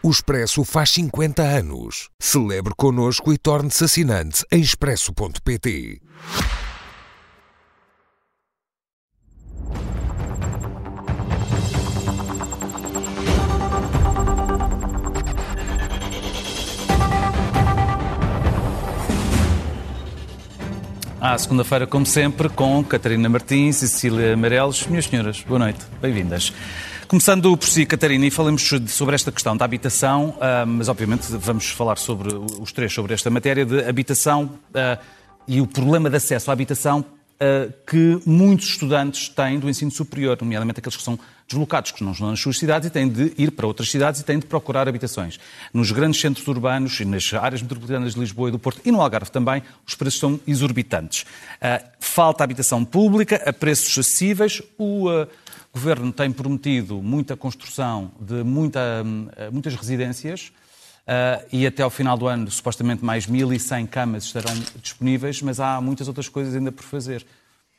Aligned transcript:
O 0.00 0.10
Expresso 0.10 0.62
faz 0.64 0.90
50 0.90 1.42
anos. 1.42 2.08
Celebre 2.20 2.72
connosco 2.76 3.32
e 3.32 3.38
torne-se 3.38 3.82
assinante 3.82 4.44
em 4.52 4.60
expresso.pt. 4.60 6.00
À 21.20 21.36
segunda-feira, 21.36 21.88
como 21.88 22.06
sempre, 22.06 22.48
com 22.48 22.84
Catarina 22.84 23.28
Martins 23.28 23.82
e 23.82 23.88
Cecília 23.88 24.34
Amarelos. 24.34 24.86
Minhas 24.86 25.06
senhoras, 25.06 25.42
boa 25.42 25.58
noite, 25.58 25.80
bem-vindas. 26.00 26.52
Começando 27.08 27.56
por 27.56 27.66
si, 27.66 27.86
Catarina, 27.86 28.26
e 28.26 28.30
falemos 28.30 28.68
sobre 28.88 29.14
esta 29.14 29.32
questão 29.32 29.56
da 29.56 29.64
habitação, 29.64 30.36
ah, 30.42 30.66
mas 30.66 30.90
obviamente 30.90 31.26
vamos 31.38 31.70
falar 31.70 31.96
sobre 31.96 32.28
os 32.60 32.70
três 32.70 32.92
sobre 32.92 33.14
esta 33.14 33.30
matéria 33.30 33.64
de 33.64 33.82
habitação 33.82 34.50
ah, 34.74 34.98
e 35.46 35.58
o 35.58 35.66
problema 35.66 36.10
de 36.10 36.16
acesso 36.16 36.50
à 36.50 36.52
habitação 36.52 37.02
ah, 37.40 37.72
que 37.86 38.20
muitos 38.26 38.68
estudantes 38.68 39.30
têm 39.30 39.58
do 39.58 39.70
ensino 39.70 39.90
superior, 39.90 40.36
nomeadamente 40.38 40.80
aqueles 40.80 40.98
que 40.98 41.02
são 41.02 41.18
deslocados, 41.48 41.92
que 41.92 42.04
não 42.04 42.12
estão 42.12 42.30
nas 42.30 42.40
suas 42.40 42.58
cidades 42.58 42.88
e 42.88 42.90
têm 42.90 43.08
de 43.08 43.32
ir 43.38 43.50
para 43.52 43.66
outras 43.66 43.90
cidades 43.90 44.20
e 44.20 44.24
têm 44.24 44.38
de 44.38 44.46
procurar 44.46 44.88
habitações. 44.88 45.40
Nos 45.72 45.90
grandes 45.90 46.20
centros 46.20 46.46
urbanos 46.46 47.00
e 47.00 47.04
nas 47.04 47.32
áreas 47.32 47.62
metropolitanas 47.62 48.14
de 48.14 48.20
Lisboa 48.20 48.48
e 48.48 48.52
do 48.52 48.58
Porto 48.58 48.80
e 48.84 48.92
no 48.92 49.00
Algarve 49.00 49.30
também, 49.30 49.62
os 49.86 49.94
preços 49.94 50.20
são 50.20 50.38
exorbitantes. 50.46 51.24
Falta 51.98 52.44
habitação 52.44 52.84
pública 52.84 53.42
a 53.46 53.52
preços 53.52 53.98
acessíveis. 53.98 54.62
O 54.76 55.08
o 55.72 55.78
Governo 55.78 56.12
tem 56.12 56.32
prometido 56.32 57.02
muita 57.02 57.36
construção 57.36 58.10
de 58.18 58.42
muita, 58.42 59.04
eh, 59.36 59.50
muitas 59.50 59.76
residências 59.76 60.50
uh, 61.06 61.46
e 61.52 61.66
até 61.66 61.82
ao 61.82 61.90
final 61.90 62.16
do 62.16 62.26
ano, 62.26 62.50
supostamente, 62.50 63.04
mais 63.04 63.26
1.100 63.26 63.86
camas 63.86 64.24
estarão 64.24 64.52
disponíveis, 64.82 65.42
mas 65.42 65.60
há 65.60 65.80
muitas 65.80 66.08
outras 66.08 66.28
coisas 66.28 66.54
ainda 66.54 66.72
por 66.72 66.84
fazer. 66.84 67.24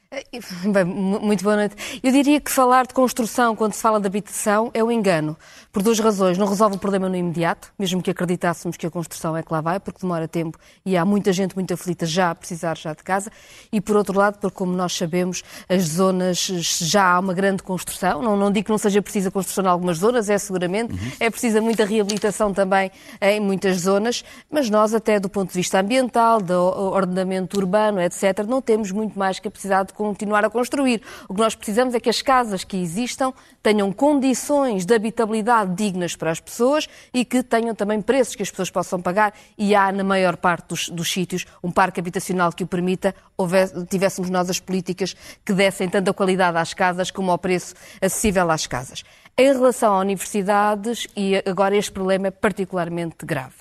Bem, 0.73 0.85
muito 0.85 1.43
boa 1.43 1.55
noite. 1.55 1.99
Eu 2.01 2.11
diria 2.11 2.41
que 2.41 2.49
falar 2.49 2.87
de 2.87 2.95
construção 2.95 3.55
quando 3.55 3.73
se 3.73 3.81
fala 3.81 3.99
de 3.99 4.07
habitação 4.07 4.71
é 4.73 4.83
um 4.83 4.91
engano. 4.91 5.37
Por 5.71 5.83
duas 5.83 5.99
razões. 5.99 6.35
Não 6.35 6.47
resolve 6.47 6.77
o 6.77 6.79
problema 6.79 7.07
no 7.07 7.15
imediato, 7.15 7.71
mesmo 7.77 8.01
que 8.01 8.09
acreditássemos 8.09 8.75
que 8.75 8.87
a 8.87 8.89
construção 8.89 9.37
é 9.37 9.43
que 9.43 9.53
lá 9.53 9.61
vai, 9.61 9.79
porque 9.79 10.01
demora 10.01 10.27
tempo 10.27 10.57
e 10.83 10.97
há 10.97 11.05
muita 11.05 11.31
gente 11.31 11.53
muito 11.53 11.71
aflita 11.75 12.07
já 12.07 12.31
a 12.31 12.35
precisar 12.35 12.75
já 12.75 12.91
de 12.95 13.03
casa. 13.03 13.31
E 13.71 13.79
por 13.79 13.95
outro 13.95 14.17
lado, 14.17 14.39
porque 14.39 14.57
como 14.57 14.73
nós 14.73 14.97
sabemos, 14.97 15.43
as 15.69 15.83
zonas 15.83 16.39
já 16.39 17.13
há 17.13 17.19
uma 17.19 17.35
grande 17.35 17.61
construção. 17.61 18.23
Não, 18.23 18.35
não 18.35 18.51
digo 18.51 18.65
que 18.65 18.71
não 18.71 18.79
seja 18.79 19.03
precisa 19.03 19.29
construção 19.29 19.63
em 19.63 19.67
algumas 19.67 19.99
zonas, 19.99 20.27
é 20.27 20.39
seguramente. 20.39 20.91
Uhum. 20.91 21.11
É 21.19 21.29
precisa 21.29 21.61
muita 21.61 21.85
reabilitação 21.85 22.51
também 22.51 22.91
em 23.21 23.39
muitas 23.39 23.81
zonas. 23.81 24.25
Mas 24.49 24.71
nós, 24.71 24.91
até 24.91 25.19
do 25.19 25.29
ponto 25.29 25.49
de 25.49 25.55
vista 25.55 25.79
ambiental, 25.79 26.41
do 26.41 26.55
ordenamento 26.55 27.59
urbano, 27.59 28.01
etc., 28.01 28.43
não 28.47 28.59
temos 28.59 28.91
muito 28.91 29.19
mais 29.19 29.39
capacidade 29.39 29.89
de 29.89 29.98
continuar 29.99 30.45
a 30.45 30.49
construir. 30.49 31.01
O 31.27 31.33
que 31.33 31.41
nós 31.41 31.55
precisamos 31.55 31.93
é 31.93 31.99
que 31.99 32.09
as 32.09 32.21
casas 32.21 32.63
que 32.63 32.77
existam 32.77 33.33
tenham 33.61 33.91
condições 33.91 34.85
de 34.85 34.95
habitabilidade 34.95 35.75
dignas 35.75 36.15
para 36.15 36.31
as 36.31 36.39
pessoas 36.39 36.87
e 37.13 37.25
que 37.25 37.43
tenham 37.43 37.75
também 37.75 38.01
preços 38.01 38.33
que 38.33 38.43
as 38.43 38.49
pessoas 38.49 38.71
possam 38.71 39.01
pagar 39.01 39.33
e 39.57 39.75
há, 39.75 39.91
na 39.91 40.03
maior 40.03 40.37
parte 40.37 40.69
dos, 40.69 40.87
dos 40.87 41.11
sítios, 41.11 41.45
um 41.61 41.69
parque 41.69 41.99
habitacional 41.99 42.53
que 42.53 42.63
o 42.63 42.67
permita, 42.67 43.13
houvesse, 43.35 43.85
tivéssemos 43.87 44.29
nós 44.29 44.49
as 44.49 44.59
políticas 44.59 45.13
que 45.43 45.51
dessem 45.51 45.89
tanta 45.89 46.13
qualidade 46.13 46.57
às 46.57 46.73
casas 46.73 47.11
como 47.11 47.29
ao 47.29 47.37
preço 47.37 47.75
acessível 48.01 48.49
às 48.49 48.65
casas. 48.65 49.03
Em 49.37 49.51
relação 49.53 49.93
a 49.93 49.99
universidades, 49.99 51.07
e 51.15 51.35
agora 51.45 51.75
este 51.75 51.91
problema 51.91 52.27
é 52.27 52.31
particularmente 52.31 53.25
grave. 53.25 53.55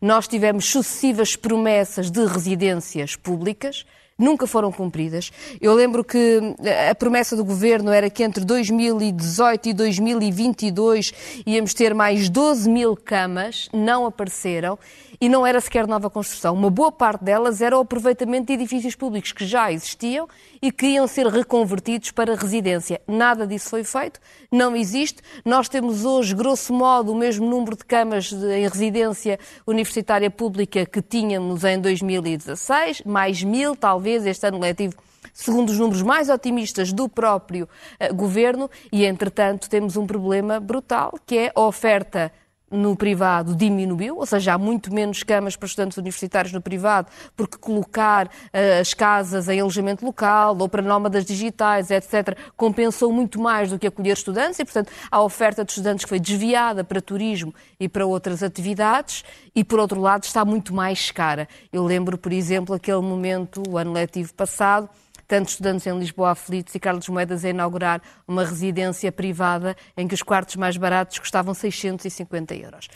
Nós 0.00 0.28
tivemos 0.28 0.66
sucessivas 0.66 1.36
promessas 1.36 2.10
de 2.10 2.24
residências 2.24 3.16
públicas, 3.16 3.86
nunca 4.20 4.46
foram 4.46 4.70
cumpridas. 4.70 5.32
Eu 5.60 5.74
lembro 5.74 6.04
que 6.04 6.40
a 6.88 6.94
promessa 6.94 7.34
do 7.34 7.44
governo 7.44 7.90
era 7.90 8.10
que 8.10 8.22
entre 8.22 8.44
2018 8.44 9.70
e 9.70 9.72
2022 9.72 11.12
íamos 11.46 11.72
ter 11.72 11.94
mais 11.94 12.28
12 12.28 12.68
mil 12.68 12.94
camas, 12.94 13.68
não 13.72 14.04
apareceram 14.06 14.78
e 15.20 15.28
não 15.28 15.46
era 15.46 15.60
sequer 15.60 15.86
nova 15.86 16.08
construção. 16.08 16.54
Uma 16.54 16.70
boa 16.70 16.90
parte 16.90 17.24
delas 17.24 17.60
era 17.60 17.76
o 17.76 17.80
aproveitamento 17.80 18.46
de 18.46 18.54
edifícios 18.54 18.94
públicos 18.94 19.32
que 19.32 19.44
já 19.46 19.70
existiam 19.70 20.26
e 20.62 20.72
que 20.72 20.86
iam 20.86 21.06
ser 21.06 21.26
reconvertidos 21.26 22.10
para 22.10 22.34
residência. 22.34 23.00
Nada 23.06 23.46
disso 23.46 23.70
foi 23.70 23.84
feito, 23.84 24.18
não 24.50 24.74
existe. 24.74 25.22
Nós 25.44 25.68
temos 25.68 26.04
hoje, 26.04 26.34
grosso 26.34 26.72
modo, 26.72 27.12
o 27.12 27.14
mesmo 27.14 27.46
número 27.46 27.76
de 27.76 27.84
camas 27.84 28.32
em 28.32 28.66
residência 28.66 29.38
universitária 29.66 30.30
pública 30.30 30.86
que 30.86 31.02
tínhamos 31.02 31.64
em 31.64 31.78
2016, 31.78 33.02
mais 33.04 33.42
mil, 33.42 33.76
talvez, 33.76 34.09
este 34.10 34.46
ano 34.46 34.58
letivo 34.58 34.94
segundo 35.32 35.70
os 35.70 35.78
números 35.78 36.02
mais 36.02 36.28
otimistas 36.28 36.92
do 36.92 37.08
próprio 37.08 37.68
uh, 38.00 38.14
governo, 38.14 38.70
e 38.92 39.04
entretanto 39.04 39.68
temos 39.68 39.96
um 39.96 40.06
problema 40.06 40.60
brutal, 40.60 41.14
que 41.26 41.38
é 41.38 41.52
a 41.54 41.60
oferta 41.60 42.32
no 42.70 42.94
privado 42.94 43.54
diminuiu, 43.54 44.18
ou 44.18 44.26
seja, 44.26 44.54
há 44.54 44.58
muito 44.58 44.92
menos 44.94 45.22
camas 45.22 45.56
para 45.56 45.66
estudantes 45.66 45.98
universitários 45.98 46.52
no 46.52 46.60
privado, 46.60 47.08
porque 47.36 47.58
colocar 47.58 48.26
uh, 48.26 48.80
as 48.80 48.94
casas 48.94 49.48
em 49.48 49.60
alojamento 49.60 50.04
local 50.04 50.56
ou 50.58 50.68
para 50.68 50.82
nómadas 50.82 51.24
digitais, 51.24 51.90
etc., 51.90 52.36
compensou 52.56 53.12
muito 53.12 53.40
mais 53.40 53.70
do 53.70 53.78
que 53.78 53.86
acolher 53.86 54.12
estudantes 54.12 54.58
e, 54.58 54.64
portanto, 54.64 54.92
a 55.10 55.20
oferta 55.22 55.64
de 55.64 55.72
estudantes 55.72 56.08
foi 56.08 56.20
desviada 56.20 56.84
para 56.84 57.00
turismo 57.00 57.54
e 57.78 57.88
para 57.88 58.06
outras 58.06 58.42
atividades 58.42 59.24
e, 59.54 59.64
por 59.64 59.80
outro 59.80 60.00
lado, 60.00 60.24
está 60.24 60.44
muito 60.44 60.74
mais 60.74 61.10
cara. 61.10 61.48
Eu 61.72 61.84
lembro, 61.84 62.16
por 62.16 62.32
exemplo, 62.32 62.74
aquele 62.74 63.00
momento, 63.00 63.62
o 63.68 63.76
ano 63.76 63.92
letivo 63.92 64.32
passado, 64.34 64.88
tantos 65.30 65.52
estudantes 65.52 65.86
em 65.86 65.96
Lisboa 65.96 66.32
aflitos 66.32 66.74
e 66.74 66.80
Carlos 66.80 67.08
Moedas 67.08 67.44
a 67.44 67.50
inaugurar 67.50 68.02
uma 68.26 68.44
residência 68.44 69.12
privada 69.12 69.76
em 69.96 70.08
que 70.08 70.12
os 70.14 70.24
quartos 70.24 70.56
mais 70.56 70.76
baratos 70.76 71.20
custavam 71.20 71.54
650 71.54 72.52
euros. 72.56 72.88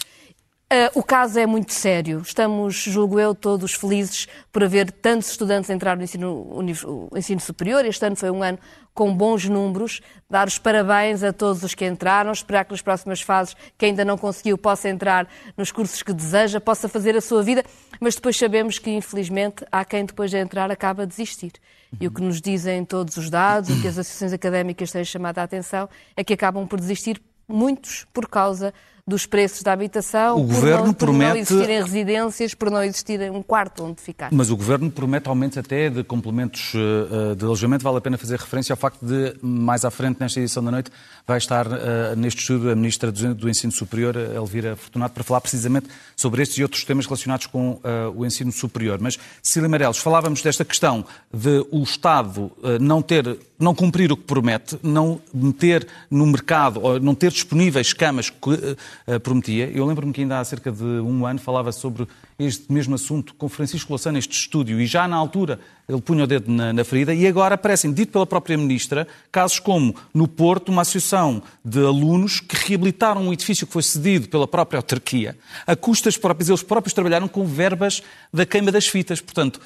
Uh, 0.73 0.99
o 0.99 1.03
caso 1.03 1.39
é 1.39 1.47
muito 1.47 1.73
sério. 1.73 2.23
Estamos, 2.25 2.75
julgo 2.75 3.21
eu, 3.21 3.35
todos 3.35 3.75
felizes 3.75 4.27
por 4.51 4.65
haver 4.65 4.91
tantos 4.91 5.31
estudantes 5.31 5.69
entrar 5.69 5.97
no 5.97 6.03
ensino, 6.03 6.63
no 6.63 7.19
ensino 7.19 7.41
superior. 7.41 7.85
Este 7.85 8.05
ano 8.07 8.17
foi 8.17 8.31
um 8.31 8.43
ano 8.43 8.59
com 8.95 9.15
bons 9.15 9.47
números. 9.47 10.01
Dar 10.29 10.49
os 10.49 10.59
parabéns 10.59 11.23
a 11.23 11.35
todos 11.35 11.63
os 11.63 11.75
que 11.75 11.87
entraram, 11.87 12.33
esperar 12.33 12.65
que 12.65 12.73
nas 12.73 12.81
próximas 12.81 13.21
fases, 13.21 13.55
quem 13.77 13.91
ainda 13.91 14.07
não 14.07 14.17
conseguiu, 14.17 14.57
possa 14.57 14.89
entrar 14.89 15.29
nos 15.57 15.71
cursos 15.71 16.03
que 16.03 16.15
deseja, 16.15 16.59
possa 16.61 16.89
fazer 16.89 17.15
a 17.15 17.21
sua 17.21 17.43
vida. 17.43 17.63
Mas 18.01 18.15
depois 18.15 18.37
sabemos 18.37 18.79
que, 18.79 18.91
infelizmente, 18.91 19.65
há 19.71 19.85
quem 19.85 20.05
depois 20.05 20.31
de 20.31 20.39
entrar 20.39 20.71
acaba 20.73 21.03
a 21.03 21.07
desistir. 21.07 21.53
E 22.01 22.07
o 22.07 22.11
que 22.11 22.23
nos 22.23 22.41
dizem 22.41 22.85
todos 22.87 23.17
os 23.19 23.29
dados, 23.29 23.69
o 23.69 23.81
que 23.83 23.87
as 23.87 23.99
associações 23.99 24.33
académicas 24.33 24.91
têm 24.91 25.05
chamado 25.05 25.39
a 25.39 25.43
atenção, 25.43 25.89
é 26.17 26.25
que 26.25 26.33
acabam 26.33 26.67
por 26.67 26.81
desistir 26.81 27.21
muitos 27.47 28.07
por 28.13 28.27
causa 28.29 28.73
dos 29.07 29.27
preços 29.27 29.63
da 29.63 29.73
habitação, 29.73 30.41
o 30.41 30.47
por, 30.47 30.55
governo 30.55 30.87
não, 30.87 30.95
por 30.95 31.07
promete... 31.07 31.31
não 31.31 31.37
existirem 31.37 31.83
residências, 31.83 32.55
por 32.55 32.71
não 32.71 32.83
existir 32.83 33.21
um 33.31 33.43
quarto 33.43 33.85
onde 33.85 34.01
ficar. 34.01 34.31
Mas 34.33 34.51
o 34.51 34.57
Governo 34.57 34.91
promete 34.91 35.29
aumentos 35.29 35.59
até 35.59 35.91
de 35.91 36.03
complementos 36.03 36.73
eh, 36.75 37.35
de 37.35 37.45
alojamento. 37.45 37.85
Vale 37.85 37.99
a 37.99 38.01
pena 38.01 38.17
fazer 38.17 38.39
referência 38.39 38.73
ao 38.73 38.79
facto 38.79 39.05
de, 39.05 39.35
mais 39.43 39.85
à 39.85 39.91
frente, 39.91 40.19
nesta 40.19 40.41
edição 40.41 40.65
da 40.65 40.71
noite, 40.71 40.91
vai 41.27 41.37
estar 41.37 41.67
uh, 41.67 42.17
neste 42.17 42.41
estudo 42.41 42.71
a 42.71 42.75
Ministra 42.75 43.13
do 43.13 43.49
Ensino 43.49 43.73
Superior, 43.73 44.17
Elvira 44.17 44.75
Fortunato, 44.77 45.15
para 45.15 45.25
falar 45.25 45.41
precisamente 45.43 45.87
sobre 46.17 46.43
estes 46.43 46.57
e 46.59 46.63
outros 46.63 46.85
temas 46.85 47.07
relacionados 47.07 47.47
com 47.47 47.81
o 48.15 48.25
ensino 48.25 48.53
superior. 48.53 48.99
Mas, 49.01 49.19
Cília 49.43 49.69
Marelos, 49.69 49.99
falávamos 49.99 50.43
desta 50.43 50.65
questão 50.65 51.05
de 51.33 51.67
o 51.71 51.83
Estado 51.83 52.51
não 52.81 53.01
ter, 53.01 53.39
não 53.59 53.75
cumprir 53.75 54.13
o 54.13 54.17
que 54.17 54.25
promete, 54.25 54.79
não 54.83 55.21
meter 55.33 55.87
no 56.11 56.27
mercado, 56.27 56.81
ou 56.83 57.01
não 57.01 57.15
ter 57.15 57.31
disponíveis 57.31 57.93
camas 57.93 58.29
que 58.29 58.53
eh, 58.53 58.77
prometia. 59.23 59.71
Eu 59.73 59.85
lembro-me 59.87 60.13
que 60.13 60.23
ainda 60.23 60.41
há 60.41 60.45
cerca 60.45 60.71
de 60.71 60.83
um 60.83 61.27
ano 61.27 61.39
falava 61.39 61.73
sobre 61.73 62.07
este 62.39 62.73
mesmo 62.73 62.95
assunto 62.95 63.35
com 63.35 63.49
Francisco 63.49 63.93
Louçã 63.93 64.11
neste 64.11 64.33
estúdio 64.33 64.81
e 64.81 64.87
já 64.87 65.07
na 65.07 65.17
altura 65.17 65.61
ele 65.89 66.01
punha 66.01 66.25
o 66.25 66.27
dedo 66.27 66.51
na, 66.51 66.73
na, 66.73 66.85
ferida 66.85 67.15
e 67.15 67.27
agora 67.27 67.55
aparecem, 67.55 67.93
dito 67.93 68.13
pela 68.13 68.27
própria 68.27 68.57
Ministra, 68.57 69.07
casos 69.31 69.59
como 69.59 69.95
no 70.13 70.27
Porto, 70.27 70.71
uma 70.71 70.83
associação 70.83 71.43
de 71.65 71.79
alunos 71.79 72.41
que 72.41 72.57
reabilitaram 72.57 73.23
um 73.23 73.33
edifício 73.33 73.67
que 73.67 73.73
foi 73.73 73.83
cedido 73.83 74.29
pela 74.29 74.49
própria 74.49 74.79
autarquia, 74.79 75.37
a 75.67 75.77
custas 75.77 76.17
próprias, 76.17 76.49
eles 76.49 76.63
próprios 76.63 76.95
trabalharam 76.95 77.29
com 77.29 77.45
verbas 77.45 78.03
da 78.33 78.47
queima 78.47 78.73
das 78.73 78.87
fitas. 78.87 79.21
Portanto, 79.21 79.61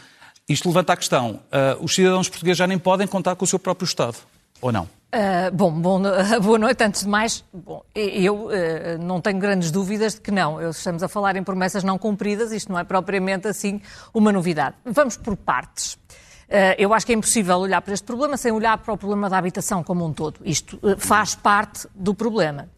isto 0.48 0.68
levanta 0.68 0.92
a 0.92 0.96
questão, 0.96 1.40
uh, 1.52 1.84
os 1.84 1.94
cidadãos 1.94 2.28
portugueses 2.28 2.58
já 2.58 2.66
nem 2.66 2.78
podem 2.78 3.06
contar 3.06 3.36
com 3.36 3.44
o 3.44 3.48
seu 3.48 3.58
próprio 3.58 3.86
Estado, 3.86 4.16
ou 4.60 4.72
não? 4.72 4.88
Uh, 5.08 5.50
bom, 5.54 5.72
bom, 5.72 6.02
boa 6.42 6.58
noite. 6.58 6.84
Antes 6.84 7.02
de 7.02 7.08
mais, 7.08 7.42
bom, 7.52 7.82
eu 7.94 8.46
uh, 8.46 8.50
não 9.00 9.22
tenho 9.22 9.38
grandes 9.38 9.70
dúvidas 9.70 10.14
de 10.14 10.20
que 10.20 10.30
não. 10.30 10.68
Estamos 10.68 11.02
a 11.02 11.08
falar 11.08 11.34
em 11.36 11.42
promessas 11.42 11.82
não 11.82 11.96
cumpridas, 11.96 12.52
isto 12.52 12.70
não 12.70 12.78
é 12.78 12.84
propriamente 12.84 13.48
assim 13.48 13.80
uma 14.12 14.30
novidade. 14.30 14.76
Vamos 14.84 15.16
por 15.16 15.34
partes. 15.34 15.94
Uh, 15.94 16.76
eu 16.76 16.92
acho 16.92 17.06
que 17.06 17.12
é 17.12 17.14
impossível 17.14 17.56
olhar 17.58 17.80
para 17.80 17.94
este 17.94 18.04
problema 18.04 18.36
sem 18.36 18.52
olhar 18.52 18.76
para 18.78 18.92
o 18.92 18.98
problema 18.98 19.30
da 19.30 19.38
habitação 19.38 19.82
como 19.82 20.04
um 20.04 20.12
todo. 20.12 20.40
Isto 20.44 20.78
faz 20.98 21.34
parte 21.34 21.88
do 21.94 22.14
problema. 22.14 22.68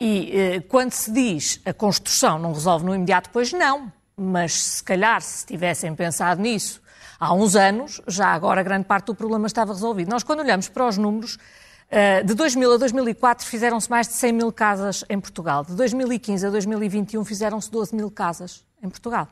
E 0.00 0.62
quando 0.68 0.92
se 0.92 1.10
diz 1.10 1.60
a 1.64 1.72
construção 1.72 2.38
não 2.38 2.52
resolve 2.52 2.84
no 2.84 2.94
imediato, 2.94 3.30
pois 3.32 3.52
não. 3.52 3.92
Mas 4.16 4.52
se 4.54 4.84
calhar, 4.84 5.20
se 5.20 5.44
tivessem 5.44 5.92
pensado 5.92 6.40
nisso 6.40 6.80
há 7.18 7.34
uns 7.34 7.56
anos, 7.56 8.00
já 8.06 8.28
agora 8.28 8.62
grande 8.62 8.84
parte 8.84 9.06
do 9.06 9.14
problema 9.14 9.46
estava 9.46 9.72
resolvido. 9.72 10.08
Nós, 10.08 10.22
quando 10.22 10.40
olhamos 10.40 10.68
para 10.68 10.86
os 10.86 10.96
números, 10.96 11.38
eh, 11.90 12.22
de 12.22 12.34
2000 12.34 12.72
a 12.72 12.76
2004 12.76 13.46
fizeram-se 13.46 13.90
mais 13.90 14.06
de 14.06 14.14
100 14.14 14.32
mil 14.32 14.52
casas 14.52 15.04
em 15.08 15.18
Portugal. 15.18 15.64
De 15.64 15.74
2015 15.74 16.46
a 16.46 16.50
2021 16.50 17.24
fizeram-se 17.24 17.70
12 17.70 17.94
mil 17.94 18.10
casas 18.10 18.64
em 18.82 18.88
Portugal. 18.88 19.28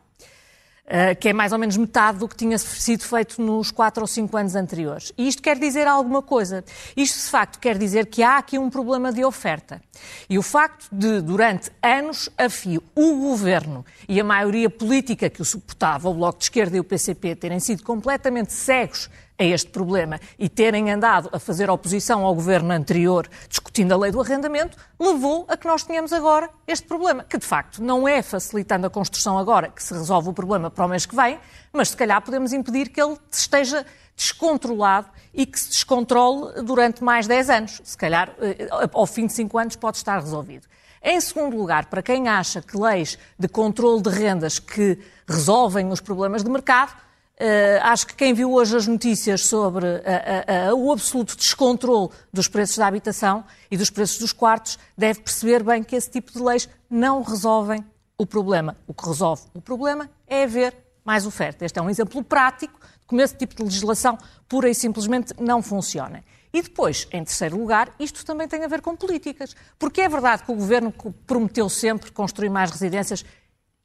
Uh, 0.87 1.19
que 1.19 1.31
é 1.31 1.33
mais 1.33 1.51
ou 1.51 1.59
menos 1.59 1.77
metade 1.77 2.19
do 2.19 2.29
que 2.29 2.37
tinha 2.37 2.57
sido 2.57 3.03
feito 3.03 3.43
nos 3.43 3.73
quatro 3.73 4.03
ou 4.03 4.07
cinco 4.07 4.37
anos 4.37 4.55
anteriores. 4.55 5.13
E 5.19 5.27
isto 5.27 5.43
quer 5.43 5.59
dizer 5.59 5.89
alguma 5.89 6.23
coisa. 6.23 6.65
Isto, 6.97 7.25
de 7.25 7.29
facto, 7.29 7.59
quer 7.59 7.77
dizer 7.77 8.07
que 8.07 8.23
há 8.23 8.39
aqui 8.39 8.57
um 8.57 8.71
problema 8.71 9.13
de 9.13 9.25
oferta. 9.25 9.83
E 10.31 10.39
o 10.39 10.43
facto 10.43 10.87
de, 10.93 11.21
durante 11.21 11.73
anos 11.83 12.31
a 12.39 12.49
fio, 12.49 12.81
o 12.95 13.17
governo 13.17 13.85
e 14.09 14.21
a 14.21 14.25
maioria 14.25 14.71
política 14.71 15.29
que 15.29 15.43
o 15.43 15.45
suportava, 15.45 16.09
o 16.09 16.15
Bloco 16.15 16.39
de 16.39 16.45
Esquerda 16.45 16.77
e 16.77 16.81
o 16.81 16.85
PCP, 16.85 17.35
terem 17.35 17.59
sido 17.59 17.83
completamente 17.83 18.53
cegos 18.53 19.11
a 19.39 19.45
este 19.45 19.71
problema 19.71 20.19
e 20.39 20.49
terem 20.49 20.91
andado 20.91 21.29
a 21.33 21.39
fazer 21.39 21.69
oposição 21.69 22.25
ao 22.25 22.35
governo 22.35 22.73
anterior 22.73 23.29
discutindo 23.49 23.93
a 23.93 23.97
lei 23.97 24.11
do 24.11 24.21
arrendamento, 24.21 24.77
levou 24.99 25.45
a 25.49 25.57
que 25.57 25.67
nós 25.67 25.85
tenhamos 25.85 26.13
agora 26.13 26.49
este 26.67 26.87
problema, 26.87 27.25
que 27.25 27.39
de 27.39 27.47
facto 27.47 27.83
não 27.83 28.09
é 28.09 28.23
facilitando 28.23 28.87
a 28.87 28.91
construção 28.91 29.39
agora 29.39 29.69
que 29.69 29.83
se 29.83 29.93
resolve 29.93 30.31
o 30.31 30.33
problema 30.33 30.71
para 30.71 30.87
o 30.87 30.89
mês 30.89 31.05
que 31.05 31.15
vem, 31.15 31.39
mas 31.73 31.91
se 31.91 31.97
calhar 31.97 32.23
podemos 32.23 32.53
impedir 32.53 32.89
que 32.89 33.01
ele 33.01 33.17
esteja 33.31 33.85
descontrolado 34.17 35.09
e 35.35 35.45
que 35.45 35.61
se 35.61 35.69
descontrole 35.69 36.63
durante 36.63 37.05
mais 37.05 37.27
10 37.27 37.51
anos. 37.51 37.81
Se 37.85 37.97
calhar, 37.97 38.35
eh, 38.41 38.67
ao 38.71 39.07
fim 39.07 39.27
de 39.27 39.35
5 39.35 39.59
anos, 39.59 39.77
pode 39.77 39.99
estar 39.99 40.19
resolvido. 40.19 40.67
Em 41.03 41.21
segundo 41.21 41.57
lugar, 41.57 41.87
para 41.87 42.03
quem 42.03 42.27
acha 42.27 42.63
que 42.63 42.77
leis 42.77 43.19
de 43.39 43.47
controle 43.47 44.03
de 44.03 44.09
rendas 44.09 44.59
que 44.59 44.99
resolvem 45.29 45.91
os 45.93 46.01
problemas 46.01 46.43
de 46.43 46.51
mercado, 46.51 46.97
Uh, 47.39 47.83
acho 47.83 48.07
que 48.07 48.15
quem 48.15 48.33
viu 48.33 48.51
hoje 48.51 48.75
as 48.75 48.87
notícias 48.87 49.45
sobre 49.45 49.85
uh, 49.85 50.73
uh, 50.73 50.75
o 50.75 50.91
absoluto 50.91 51.37
descontrole 51.37 52.09
dos 52.33 52.49
preços 52.49 52.79
da 52.79 52.87
habitação 52.87 53.45
e 53.71 53.77
dos 53.77 53.91
preços 53.91 54.19
dos 54.19 54.33
quartos 54.33 54.79
deve 54.97 55.21
perceber 55.21 55.63
bem 55.63 55.83
que 55.83 55.95
esse 55.95 56.11
tipo 56.11 56.33
de 56.33 56.39
leis 56.39 56.67
não 56.89 57.23
resolvem 57.23 57.85
o 58.17 58.25
problema. 58.25 58.75
O 58.87 58.95
que 58.95 59.07
resolve 59.07 59.43
o 59.53 59.61
problema 59.61 60.09
é 60.27 60.45
haver 60.45 60.75
mais 61.05 61.27
oferta. 61.27 61.67
Este 61.67 61.79
é 61.79 61.83
um 61.83 61.91
exemplo 61.91 62.25
prático 62.25 62.81
de 63.01 63.07
como 63.07 63.21
esse 63.21 63.37
tipo 63.37 63.55
de 63.55 63.63
legislação 63.63 64.17
pura 64.49 64.71
e 64.71 64.75
simplesmente 64.75 65.35
não 65.39 65.63
funciona. 65.63 66.25
E 66.55 66.63
depois, 66.63 67.07
em 67.13 67.23
terceiro 67.23 67.59
lugar, 67.59 67.95
isto 68.01 68.25
também 68.25 68.49
tem 68.49 68.65
a 68.65 68.69
ver 68.69 68.81
com 68.81 68.97
políticas. 68.97 69.55
Porque 69.79 70.01
é 70.01 70.09
verdade 70.09 70.43
que 70.43 70.51
o 70.51 70.55
governo 70.55 70.91
prometeu 71.27 71.69
sempre 71.69 72.11
construir 72.11 72.49
mais 72.49 72.71
residências 72.71 73.27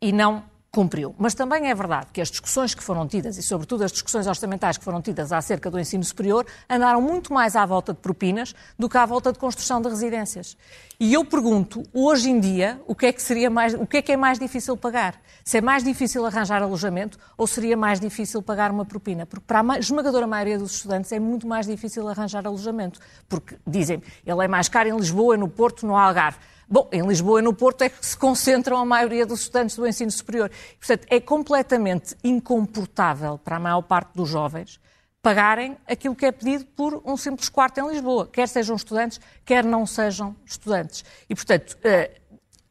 e 0.01 0.13
não 0.13 0.43
cumpriu. 0.73 1.13
Mas 1.19 1.33
também 1.33 1.69
é 1.69 1.75
verdade 1.75 2.07
que 2.13 2.21
as 2.21 2.31
discussões 2.31 2.73
que 2.73 2.81
foram 2.81 3.05
tidas, 3.05 3.37
e 3.37 3.43
sobretudo 3.43 3.83
as 3.83 3.91
discussões 3.91 4.25
orçamentais 4.25 4.77
que 4.77 4.85
foram 4.85 5.01
tidas 5.01 5.33
acerca 5.33 5.69
do 5.69 5.77
ensino 5.77 6.01
superior, 6.01 6.45
andaram 6.69 7.01
muito 7.01 7.33
mais 7.33 7.57
à 7.57 7.65
volta 7.65 7.91
de 7.91 7.99
propinas 7.99 8.55
do 8.79 8.87
que 8.87 8.97
à 8.97 9.05
volta 9.05 9.33
de 9.33 9.37
construção 9.37 9.81
de 9.81 9.89
residências. 9.89 10.55
E 10.97 11.13
eu 11.13 11.25
pergunto, 11.25 11.83
hoje 11.93 12.29
em 12.29 12.39
dia, 12.39 12.79
o 12.87 12.95
que 12.95 13.07
é 13.07 13.11
que 13.11 13.21
seria 13.21 13.49
mais, 13.49 13.73
o 13.73 13.85
que 13.85 13.97
é 13.97 14.01
que 14.01 14.13
é 14.13 14.15
mais 14.15 14.39
difícil 14.39 14.77
pagar? 14.77 15.21
Se 15.43 15.57
é 15.57 15.61
mais 15.61 15.83
difícil 15.83 16.25
arranjar 16.25 16.61
alojamento 16.61 17.19
ou 17.37 17.45
seria 17.45 17.75
mais 17.75 17.99
difícil 17.99 18.41
pagar 18.41 18.71
uma 18.71 18.85
propina? 18.85 19.25
Porque 19.25 19.43
para 19.45 19.59
a 19.59 19.77
esmagadora 19.77 20.25
maioria 20.25 20.57
dos 20.57 20.71
estudantes 20.71 21.11
é 21.11 21.19
muito 21.19 21.45
mais 21.45 21.67
difícil 21.67 22.07
arranjar 22.07 22.47
alojamento, 22.47 22.97
porque 23.27 23.57
dizem, 23.67 24.01
ele 24.25 24.45
é 24.45 24.47
mais 24.47 24.69
caro 24.69 24.87
em 24.87 24.95
Lisboa, 24.95 25.35
no 25.35 25.49
Porto, 25.49 25.85
no 25.85 25.97
Algarve. 25.97 26.37
Bom, 26.71 26.87
em 26.89 27.05
Lisboa 27.05 27.41
e 27.41 27.43
no 27.43 27.53
Porto 27.53 27.81
é 27.81 27.89
que 27.89 28.05
se 28.05 28.15
concentram 28.15 28.77
a 28.77 28.85
maioria 28.85 29.25
dos 29.25 29.41
estudantes 29.41 29.75
do 29.75 29.85
ensino 29.85 30.09
superior. 30.09 30.49
Portanto, 30.79 31.05
é 31.09 31.19
completamente 31.19 32.15
incomportável 32.23 33.37
para 33.37 33.57
a 33.57 33.59
maior 33.59 33.81
parte 33.81 34.11
dos 34.15 34.29
jovens 34.29 34.79
pagarem 35.21 35.77
aquilo 35.85 36.15
que 36.15 36.25
é 36.25 36.31
pedido 36.31 36.65
por 36.65 37.01
um 37.05 37.17
simples 37.17 37.49
quarto 37.49 37.79
em 37.79 37.89
Lisboa, 37.89 38.25
quer 38.25 38.47
sejam 38.47 38.75
estudantes, 38.75 39.19
quer 39.45 39.65
não 39.65 39.85
sejam 39.85 40.33
estudantes. 40.45 41.03
E, 41.29 41.35
portanto, 41.35 41.77
eh, 41.83 42.11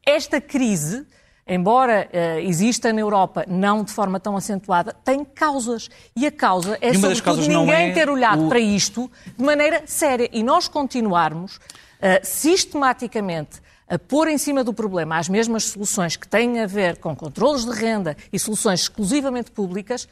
esta 0.03 0.41
crise, 0.41 1.05
embora 1.47 2.09
eh, 2.11 2.41
exista 2.41 2.91
na 2.91 2.99
Europa 2.99 3.45
não 3.47 3.83
de 3.83 3.91
forma 3.91 4.19
tão 4.19 4.35
acentuada, 4.35 4.93
tem 5.05 5.23
causas. 5.23 5.89
E 6.15 6.25
a 6.25 6.31
causa 6.31 6.75
é, 6.81 6.91
sobretudo, 6.93 7.47
ninguém 7.47 7.91
é 7.91 7.93
ter 7.93 8.09
olhado 8.09 8.47
o... 8.47 8.49
para 8.49 8.59
isto 8.59 9.09
de 9.37 9.43
maneira 9.45 9.83
séria. 9.85 10.27
E 10.33 10.43
nós 10.43 10.67
continuarmos 10.67 11.55
uh, 11.55 12.19
sistematicamente 12.23 13.61
a 13.91 13.99
pôr 13.99 14.29
em 14.29 14.37
cima 14.37 14.63
do 14.63 14.73
problema 14.73 15.17
as 15.17 15.27
mesmas 15.27 15.65
soluções 15.65 16.15
que 16.15 16.25
têm 16.25 16.61
a 16.61 16.65
ver 16.65 16.95
com 16.97 17.13
controles 17.13 17.65
de 17.65 17.71
renda 17.71 18.15
e 18.31 18.39
soluções 18.39 18.83
exclusivamente 18.83 19.51
públicas, 19.51 20.07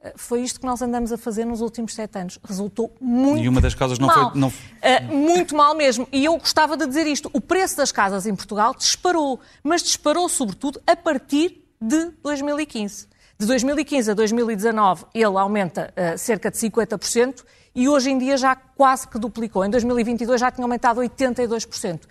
eh, 0.00 0.12
foi 0.14 0.42
isto 0.42 0.60
que 0.60 0.66
nós 0.66 0.80
andamos 0.80 1.10
a 1.10 1.18
fazer 1.18 1.44
nos 1.44 1.60
últimos 1.60 1.94
sete 1.94 2.16
anos. 2.16 2.38
Resultou 2.44 2.94
muito 3.00 3.34
mal. 3.34 3.44
E 3.44 3.48
uma 3.48 3.60
das 3.60 3.74
causas 3.74 3.98
não 3.98 4.06
mal. 4.06 4.30
foi... 4.30 4.40
Não... 4.40 4.48
Uh, 4.48 5.12
muito 5.12 5.56
mal 5.56 5.74
mesmo. 5.74 6.06
E 6.12 6.24
eu 6.24 6.38
gostava 6.38 6.76
de 6.76 6.86
dizer 6.86 7.08
isto. 7.08 7.28
O 7.32 7.40
preço 7.40 7.76
das 7.76 7.90
casas 7.90 8.24
em 8.24 8.36
Portugal 8.36 8.72
disparou, 8.72 9.40
mas 9.64 9.82
disparou 9.82 10.28
sobretudo 10.28 10.80
a 10.86 10.94
partir 10.94 11.64
de 11.80 12.12
2015. 12.22 13.08
De 13.36 13.46
2015 13.46 14.12
a 14.12 14.14
2019 14.14 15.06
ele 15.12 15.24
aumenta 15.24 15.92
uh, 15.96 16.16
cerca 16.16 16.52
de 16.52 16.56
50% 16.56 17.42
e 17.74 17.88
hoje 17.88 18.10
em 18.10 18.16
dia 18.16 18.36
já 18.36 18.54
quase 18.54 19.08
que 19.08 19.18
duplicou. 19.18 19.64
Em 19.64 19.70
2022 19.70 20.40
já 20.40 20.52
tinha 20.52 20.64
aumentado 20.64 21.00
82%. 21.00 22.02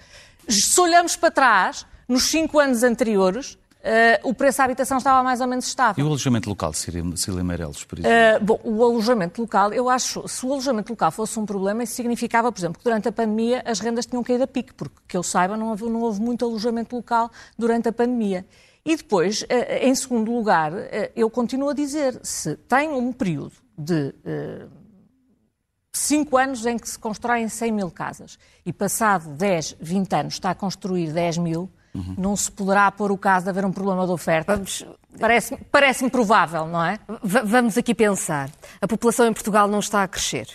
Se 0.48 0.80
olhamos 0.80 1.16
para 1.16 1.32
trás, 1.32 1.86
nos 2.08 2.24
cinco 2.24 2.60
anos 2.60 2.84
anteriores, 2.84 3.58
Uh, 3.84 4.30
o 4.30 4.34
preço 4.34 4.60
da 4.60 4.64
habitação 4.64 4.98
estava 4.98 5.22
mais 5.22 5.42
ou 5.42 5.48
menos 5.48 5.68
estável. 5.68 6.02
E 6.02 6.06
o 6.06 6.08
alojamento 6.08 6.48
local, 6.48 6.72
Cília 6.72 7.44
Meireles, 7.44 7.84
por 7.84 8.00
exemplo? 8.00 8.38
Uh, 8.38 8.46
bom, 8.46 8.60
o 8.64 8.82
alojamento 8.82 9.42
local, 9.42 9.74
eu 9.74 9.90
acho, 9.90 10.26
se 10.26 10.46
o 10.46 10.54
alojamento 10.54 10.94
local 10.94 11.12
fosse 11.12 11.38
um 11.38 11.46
problema, 11.46 11.84
isso 11.84 11.94
significava, 11.94 12.50
por 12.50 12.58
exemplo, 12.58 12.78
que 12.78 12.84
durante 12.86 13.10
a 13.10 13.12
pandemia 13.12 13.62
as 13.66 13.82
rendas 13.82 14.06
tinham 14.06 14.24
caído 14.24 14.46
a 14.46 14.48
pique, 14.48 14.74
porque, 14.74 14.96
que 15.06 15.18
eu 15.18 15.22
saiba, 15.22 15.58
não 15.58 15.68
houve, 15.68 15.84
não 15.90 16.00
houve 16.00 16.22
muito 16.22 16.46
alojamento 16.46 16.96
local 16.96 17.30
durante 17.60 17.90
a 17.90 17.92
pandemia. 17.92 18.46
E 18.86 18.96
depois, 18.96 19.42
uh, 19.42 19.48
em 19.82 19.94
segundo 19.94 20.34
lugar, 20.34 20.72
eu 21.14 21.30
continuo 21.30 21.68
a 21.68 21.74
dizer, 21.74 22.18
se 22.24 22.56
tem 22.56 22.88
um 22.88 23.12
período 23.12 23.52
de 23.78 24.16
cinco 25.94 26.38
anos 26.38 26.66
em 26.66 26.78
que 26.78 26.90
se 26.90 26.98
constroem 26.98 27.48
100 27.48 27.72
mil 27.72 27.92
casas 27.92 28.40
e 28.66 28.74
passado 28.74 29.30
10, 29.30 29.78
20 29.80 30.14
anos 30.16 30.34
está 30.34 30.50
a 30.50 30.56
construir 30.56 31.12
10 31.12 31.38
mil, 31.38 31.70
uhum. 31.94 32.16
não 32.18 32.36
se 32.36 32.52
poderá 32.52 32.92
pôr 32.92 33.12
o 33.12 33.18
caso 33.18 33.46
de 33.46 33.52
haver 33.52 33.64
um 33.64 33.72
problema 33.72 34.06
de 34.06 34.12
oferta. 34.12 34.56
Vamos... 34.56 34.86
Parece-me 35.20 35.60
parece 35.72 36.10
provável, 36.10 36.66
não 36.66 36.84
é? 36.84 37.00
V 37.24 37.42
vamos 37.44 37.78
aqui 37.78 37.94
pensar. 37.94 38.50
A 38.82 38.88
população 38.88 39.28
em 39.28 39.34
Portugal 39.34 39.68
não 39.68 39.80
está 39.80 40.02
a 40.02 40.08
crescer. 40.08 40.48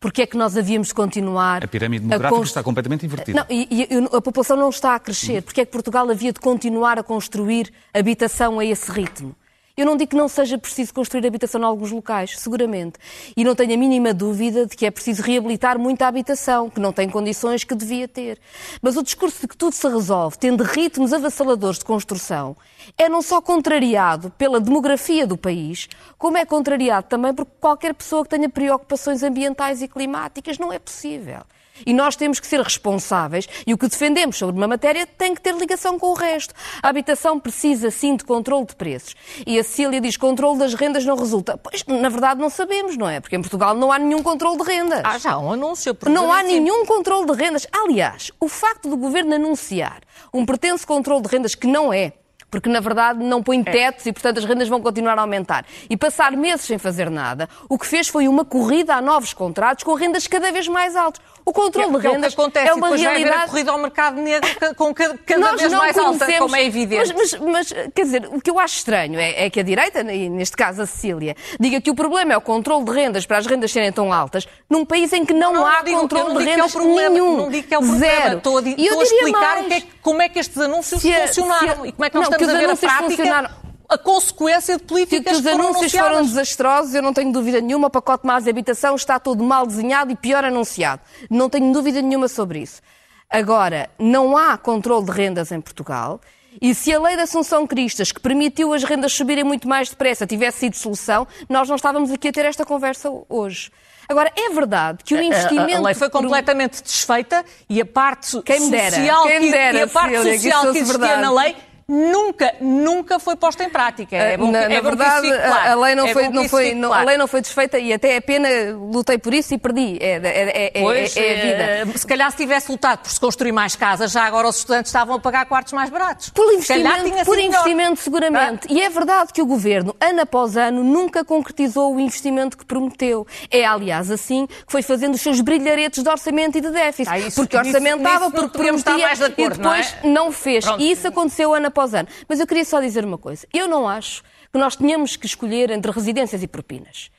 Porque 0.00 0.22
é 0.22 0.26
que 0.26 0.36
nós 0.36 0.56
havíamos 0.56 0.88
de 0.88 0.94
continuar. 0.94 1.64
A 1.64 1.68
pirâmide 1.68 2.04
demográfica 2.06 2.28
a 2.28 2.38
const... 2.38 2.50
está 2.50 2.62
completamente 2.62 3.04
invertida. 3.04 3.40
Não, 3.40 3.46
e, 3.50 3.88
e, 3.90 4.16
a 4.16 4.20
população 4.20 4.56
não 4.56 4.70
está 4.70 4.94
a 4.94 4.98
crescer. 4.98 5.36
Uhum. 5.36 5.42
Porque 5.42 5.60
é 5.60 5.64
que 5.64 5.72
Portugal 5.72 6.08
havia 6.10 6.32
de 6.32 6.40
continuar 6.40 6.98
a 6.98 7.02
construir 7.02 7.72
habitação 7.92 8.58
a 8.58 8.64
esse 8.64 8.90
ritmo? 8.90 9.34
Eu 9.78 9.84
não 9.84 9.94
digo 9.94 10.12
que 10.12 10.16
não 10.16 10.26
seja 10.26 10.56
preciso 10.56 10.94
construir 10.94 11.26
habitação 11.26 11.60
em 11.60 11.64
alguns 11.64 11.92
locais, 11.92 12.38
seguramente. 12.38 12.98
E 13.36 13.44
não 13.44 13.54
tenho 13.54 13.74
a 13.74 13.76
mínima 13.76 14.14
dúvida 14.14 14.64
de 14.64 14.74
que 14.74 14.86
é 14.86 14.90
preciso 14.90 15.22
reabilitar 15.22 15.78
muita 15.78 16.06
habitação, 16.06 16.70
que 16.70 16.80
não 16.80 16.94
tem 16.94 17.10
condições 17.10 17.62
que 17.62 17.74
devia 17.74 18.08
ter. 18.08 18.40
Mas 18.80 18.96
o 18.96 19.02
discurso 19.02 19.42
de 19.42 19.48
que 19.48 19.54
tudo 19.54 19.74
se 19.74 19.86
resolve 19.86 20.38
tendo 20.38 20.64
ritmos 20.64 21.12
avassaladores 21.12 21.78
de 21.78 21.84
construção 21.84 22.56
é 22.96 23.06
não 23.06 23.20
só 23.20 23.38
contrariado 23.42 24.30
pela 24.30 24.58
demografia 24.58 25.26
do 25.26 25.36
país, 25.36 25.90
como 26.16 26.38
é 26.38 26.46
contrariado 26.46 27.08
também 27.08 27.34
por 27.34 27.44
qualquer 27.44 27.92
pessoa 27.92 28.24
que 28.24 28.30
tenha 28.30 28.48
preocupações 28.48 29.22
ambientais 29.22 29.82
e 29.82 29.88
climáticas. 29.88 30.56
Não 30.56 30.72
é 30.72 30.78
possível. 30.78 31.42
E 31.84 31.92
nós 31.92 32.16
temos 32.16 32.40
que 32.40 32.46
ser 32.46 32.60
responsáveis 32.60 33.48
e 33.66 33.74
o 33.74 33.78
que 33.78 33.88
defendemos 33.88 34.36
sobre 34.36 34.56
uma 34.56 34.68
matéria 34.68 35.06
tem 35.06 35.34
que 35.34 35.40
ter 35.40 35.54
ligação 35.54 35.98
com 35.98 36.08
o 36.08 36.14
resto. 36.14 36.54
A 36.82 36.88
habitação 36.88 37.38
precisa, 37.38 37.90
sim, 37.90 38.16
de 38.16 38.24
controle 38.24 38.66
de 38.66 38.76
preços. 38.76 39.14
E 39.46 39.58
a 39.58 39.64
Cília 39.64 40.00
diz 40.00 40.16
que 40.16 40.20
controle 40.20 40.58
das 40.58 40.74
rendas 40.74 41.04
não 41.04 41.16
resulta. 41.16 41.58
Pois, 41.58 41.84
na 41.86 42.08
verdade, 42.08 42.40
não 42.40 42.50
sabemos, 42.50 42.96
não 42.96 43.08
é? 43.08 43.20
Porque 43.20 43.36
em 43.36 43.40
Portugal 43.40 43.74
não 43.74 43.92
há 43.92 43.98
nenhum 43.98 44.22
controle 44.22 44.56
de 44.58 44.64
rendas. 44.64 45.02
Ah, 45.04 45.18
já 45.18 45.38
um 45.38 45.52
anúncio. 45.52 45.96
Não 46.06 46.32
há 46.32 46.42
nenhum 46.42 46.86
controle 46.86 47.26
de 47.26 47.32
rendas. 47.32 47.66
Aliás, 47.72 48.30
o 48.40 48.48
facto 48.48 48.88
do 48.88 48.96
governo 48.96 49.34
anunciar 49.34 50.00
um 50.32 50.44
pretenso 50.44 50.86
controle 50.86 51.22
de 51.22 51.28
rendas 51.28 51.54
que 51.54 51.66
não 51.66 51.92
é, 51.92 52.12
porque 52.50 52.68
na 52.68 52.80
verdade 52.80 53.22
não 53.22 53.42
põe 53.42 53.60
é. 53.60 53.64
tetos 53.64 54.06
é. 54.06 54.10
e, 54.10 54.12
portanto, 54.12 54.38
as 54.38 54.44
rendas 54.44 54.68
vão 54.68 54.80
continuar 54.80 55.18
a 55.18 55.22
aumentar. 55.22 55.66
E 55.88 55.96
passar 55.96 56.32
meses 56.32 56.66
sem 56.66 56.78
fazer 56.78 57.10
nada, 57.10 57.48
o 57.68 57.78
que 57.78 57.86
fez 57.86 58.08
foi 58.08 58.28
uma 58.28 58.44
corrida 58.44 58.94
a 58.94 59.02
novos 59.02 59.34
contratos 59.34 59.84
com 59.84 59.94
rendas 59.94 60.26
cada 60.26 60.50
vez 60.52 60.68
mais 60.68 60.96
altas. 60.96 61.20
O 61.48 61.52
controle 61.52 61.92
de 61.92 62.08
rendas 62.08 62.32
é, 62.32 62.34
que 62.36 62.42
acontece, 62.42 62.68
é 62.68 62.74
uma 62.74 62.82
depois 62.88 63.00
realidade. 63.00 63.24
Vai 63.28 63.32
haver 63.38 63.44
a 63.44 63.48
corrida 63.48 63.70
ao 63.70 63.78
mercado 63.78 64.20
negro 64.20 64.50
com 64.74 64.92
cada, 64.92 65.16
cada 65.24 65.52
vez 65.56 65.72
mais 65.72 65.96
alta, 65.96 66.26
como 66.38 66.56
é 66.56 66.64
evidente. 66.64 67.14
Mas, 67.14 67.32
mas- 67.32 67.40
mas, 67.40 67.72
quer 67.94 68.02
dizer, 68.02 68.28
o 68.32 68.40
que 68.40 68.50
eu 68.50 68.58
acho 68.58 68.74
estranho 68.78 69.18
é, 69.20 69.44
é 69.46 69.48
que 69.48 69.60
a 69.60 69.62
direita, 69.62 70.00
e 70.12 70.28
neste 70.28 70.56
caso 70.56 70.82
a 70.82 70.86
Cecília, 70.86 71.36
diga 71.60 71.80
que 71.80 71.88
o 71.88 71.94
problema 71.94 72.32
é 72.32 72.36
o 72.36 72.40
controle 72.40 72.84
de 72.84 72.90
rendas 72.90 73.24
para 73.26 73.38
as 73.38 73.46
rendas 73.46 73.70
serem 73.70 73.92
tão 73.92 74.12
altas, 74.12 74.48
num 74.68 74.84
país 74.84 75.12
em 75.12 75.24
que 75.24 75.32
não, 75.32 75.52
Não, 75.52 75.64
há 75.66 75.76
não 75.78 75.84
digo- 75.84 76.00
controle 76.00 76.28
não 76.34 76.38
de 76.38 76.44
que 76.44 76.50
é 76.50 76.54
rendas 76.56 76.72
problema, 76.72 77.10
nenhum. 77.10 77.36
Não 77.36 77.48
digo 77.50 77.68
que 77.68 77.74
é 77.74 77.78
o 77.78 77.80
problema. 77.80 78.06
Zero. 78.16 78.36
Estou 78.38 78.58
a, 78.58 78.60
estou 78.68 79.00
a 79.00 79.02
explicar 79.04 79.40
mais. 79.40 79.64
o 79.64 79.68
que 79.68 79.74
é 79.74 79.80
que- 79.82 79.86
como 80.02 80.22
é 80.22 80.28
que 80.28 80.38
estes 80.40 80.58
anúncios 80.58 81.00
Se 81.00 81.12
funcionaram 81.12 81.82
se 81.82 81.88
e 81.88 81.92
como 81.92 82.04
é 82.04 82.10
que 82.10 82.16
nós 82.16 82.28
não, 82.28 82.36
que 82.38 82.44
estamos 82.44 82.48
os 82.48 82.54
a 82.54 82.58
ver 82.58 82.72
a 82.72 82.76
prática. 82.76 83.65
A 83.88 83.98
consequência 83.98 84.74
de 84.76 84.82
Que, 84.82 84.88
políticas 84.88 85.22
que 85.24 85.30
os 85.32 85.40
foram 85.42 85.54
anúncios 85.54 85.76
anunciadas. 85.82 86.10
foram 86.10 86.24
desastrosos, 86.26 86.94
eu 86.94 87.02
não 87.02 87.12
tenho 87.12 87.32
dúvida 87.32 87.60
nenhuma. 87.60 87.88
O 87.88 87.90
pacote 87.90 88.26
mais 88.26 88.44
de 88.44 88.50
habitação 88.50 88.94
está 88.94 89.18
todo 89.18 89.42
mal 89.44 89.66
desenhado 89.66 90.10
e 90.12 90.16
pior 90.16 90.44
anunciado. 90.44 91.02
Não 91.30 91.48
tenho 91.48 91.72
dúvida 91.72 92.00
nenhuma 92.02 92.28
sobre 92.28 92.60
isso. 92.60 92.80
Agora, 93.28 93.90
não 93.98 94.36
há 94.36 94.56
controle 94.56 95.04
de 95.06 95.10
rendas 95.12 95.50
em 95.52 95.60
Portugal. 95.60 96.20
E 96.62 96.74
se 96.74 96.92
a 96.92 96.98
lei 96.98 97.16
da 97.16 97.24
Assunção 97.24 97.66
Cristas, 97.66 98.10
que 98.12 98.20
permitiu 98.20 98.72
as 98.72 98.82
rendas 98.82 99.12
subirem 99.12 99.44
muito 99.44 99.68
mais 99.68 99.90
depressa, 99.90 100.26
tivesse 100.26 100.60
sido 100.60 100.74
solução, 100.76 101.26
nós 101.50 101.68
não 101.68 101.76
estávamos 101.76 102.10
aqui 102.10 102.28
a 102.28 102.32
ter 102.32 102.46
esta 102.46 102.64
conversa 102.64 103.10
hoje. 103.28 103.70
Agora, 104.08 104.32
é 104.36 104.48
verdade 104.50 105.04
que 105.04 105.14
o 105.14 105.20
investimento... 105.22 105.74
A, 105.74 105.78
a 105.78 105.82
lei 105.82 105.94
foi 105.94 106.08
por- 106.08 106.18
um- 106.20 106.22
completamente 106.22 106.82
desfeita 106.82 107.44
e 107.68 107.80
a 107.80 107.84
parte 107.84 108.40
Quem 108.42 108.60
me 108.60 108.70
dera, 108.70 108.96
social, 108.96 109.26
quem 109.26 109.40
que, 109.40 109.46
e 109.56 109.80
a 109.82 109.86
parte 109.88 110.16
social 110.16 110.62
que 110.72 110.78
existia 110.78 110.98
verdade. 110.98 111.20
na 111.22 111.30
lei 111.32 111.56
nunca, 111.88 112.54
nunca 112.60 113.18
foi 113.18 113.36
posta 113.36 113.62
em 113.64 113.70
prática. 113.70 114.16
É 114.16 114.36
bom, 114.36 114.50
na, 114.50 114.62
é 114.62 114.68
na 114.68 114.80
verdade, 114.80 115.28
claro. 115.28 115.52
a- 115.54 115.72
a 115.72 115.74
lei 115.76 115.94
não 115.94 116.06
É 116.06 116.12
foi, 116.12 116.28
não 116.28 116.48
foi, 116.48 116.74
não- 116.74 116.88
claro. 116.88 117.02
a 117.02 117.06
lei 117.06 117.16
não 117.16 117.26
foi 117.28 117.40
desfeita 117.40 117.78
e 117.78 117.92
até 117.92 118.16
é 118.16 118.20
pena, 118.20 118.48
lutei 118.76 119.18
por 119.18 119.32
isso 119.32 119.54
e 119.54 119.58
perdi. 119.58 119.96
É, 120.00 120.16
é, 120.16 120.20
é, 120.24 120.70
é- 120.74 120.82
Pois, 120.82 121.16
a 121.16 121.20
vida. 121.20 121.28
eh, 121.30 121.84
se 121.96 122.06
calhar 122.06 122.30
se 122.30 122.36
tivesse 122.36 122.70
lutado 122.70 122.98
por 123.00 123.10
se 123.10 123.20
construir 123.20 123.52
mais 123.52 123.76
casas, 123.76 124.10
já 124.12 124.24
agora 124.24 124.48
os 124.48 124.56
estudantes 124.56 124.88
estavam 124.88 125.14
a 125.16 125.20
pagar 125.20 125.46
quartos 125.46 125.72
mais 125.72 125.88
baratos. 125.88 126.30
Por 126.30 126.52
investimento, 126.52 127.24
por 127.24 127.38
investimento 127.38 128.00
seguramente. 128.00 128.66
E 128.68 128.82
é 128.82 128.90
verdade 128.90 129.32
que 129.32 129.40
o 129.40 129.46
Governo, 129.46 129.94
ano 130.00 130.20
após 130.22 130.56
ano, 130.56 130.82
nunca 130.82 131.24
concretizou 131.24 131.94
o 131.94 132.00
investimento 132.00 132.58
que 132.58 132.64
prometeu. 132.64 133.26
É, 133.50 133.64
aliás, 133.64 134.10
assim 134.10 134.46
que 134.46 134.54
foi 134.72 134.82
fazendo 134.82 135.14
os 135.14 135.20
seus 135.20 135.40
brilharetes 135.40 136.02
de 136.02 136.08
orçamento 136.08 136.58
e 136.58 136.60
de 136.60 136.70
déficit. 136.70 137.12
Ah, 137.12 137.18
isso- 137.18 137.36
porque 137.36 137.56
orçamentava, 137.56 138.26
nisso 138.26 138.30
porque 138.32 138.58
prometia 138.58 139.12
e 139.38 139.48
depois 139.48 139.94
não 140.02 140.26
não 140.26 140.32
fez. 140.32 140.64
Pronto. 140.64 140.80
E 140.82 140.90
isso 140.90 141.06
aconteceu 141.06 141.54
ano 141.54 141.70
após 141.76 141.92
ano. 141.92 142.08
Mas 142.26 142.40
eu 142.40 142.46
queria 142.46 142.64
só 142.64 142.80
dizer 142.80 143.04
uma 143.04 143.18
coisa. 143.18 143.46
Eu 143.52 143.68
não 143.68 143.86
acho 143.86 144.22
que 144.50 144.58
nós 144.58 144.74
tenhamos 144.74 145.16
que 145.16 145.26
escolher 145.26 145.70
entre 145.70 145.92
residências 145.92 146.42
e 146.42 146.48
propinas. 146.48 147.10